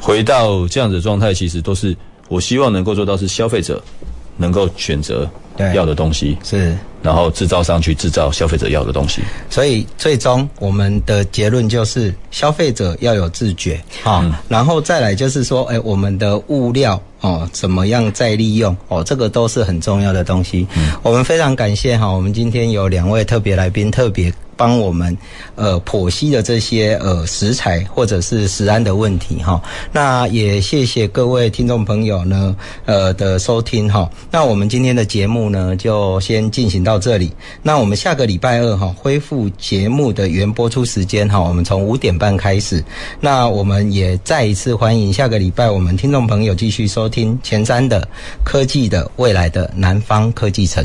[0.00, 1.96] 回到这样子的状态，其实都是
[2.28, 3.82] 我希望能够做到是消费者
[4.36, 5.28] 能够选择
[5.74, 6.76] 要的东西是。
[7.02, 20.66] 然后制造商去制造消费者要的东西，所以最终我们的结论就是消费者要有自觉啊，嗯、然后再来就是说，哎，我们的物料哦怎么样再利用哦，这个都是很重要的东西。
[20.78, 24.32] 嗯、我们非常感谢哈，我们今天有两位特别来宾，特别。
[24.56, 25.16] 帮我们
[25.54, 37.32] 呃剖析的这些呃食材或者是食安的问题哈，那也谢谢各位听众朋友呢呃的收听哈，那我们今天的节目呢就先进行到这里，
[37.62, 42.82] 那我们下个礼拜二哈恢复节目的原播出时间哈，我们从五点半开始，
[43.20, 48.06] 那我们也再一次欢迎下个礼拜我们听众朋友继续收听前瞻的
[48.44, 50.84] 科技的未来的南方科技城。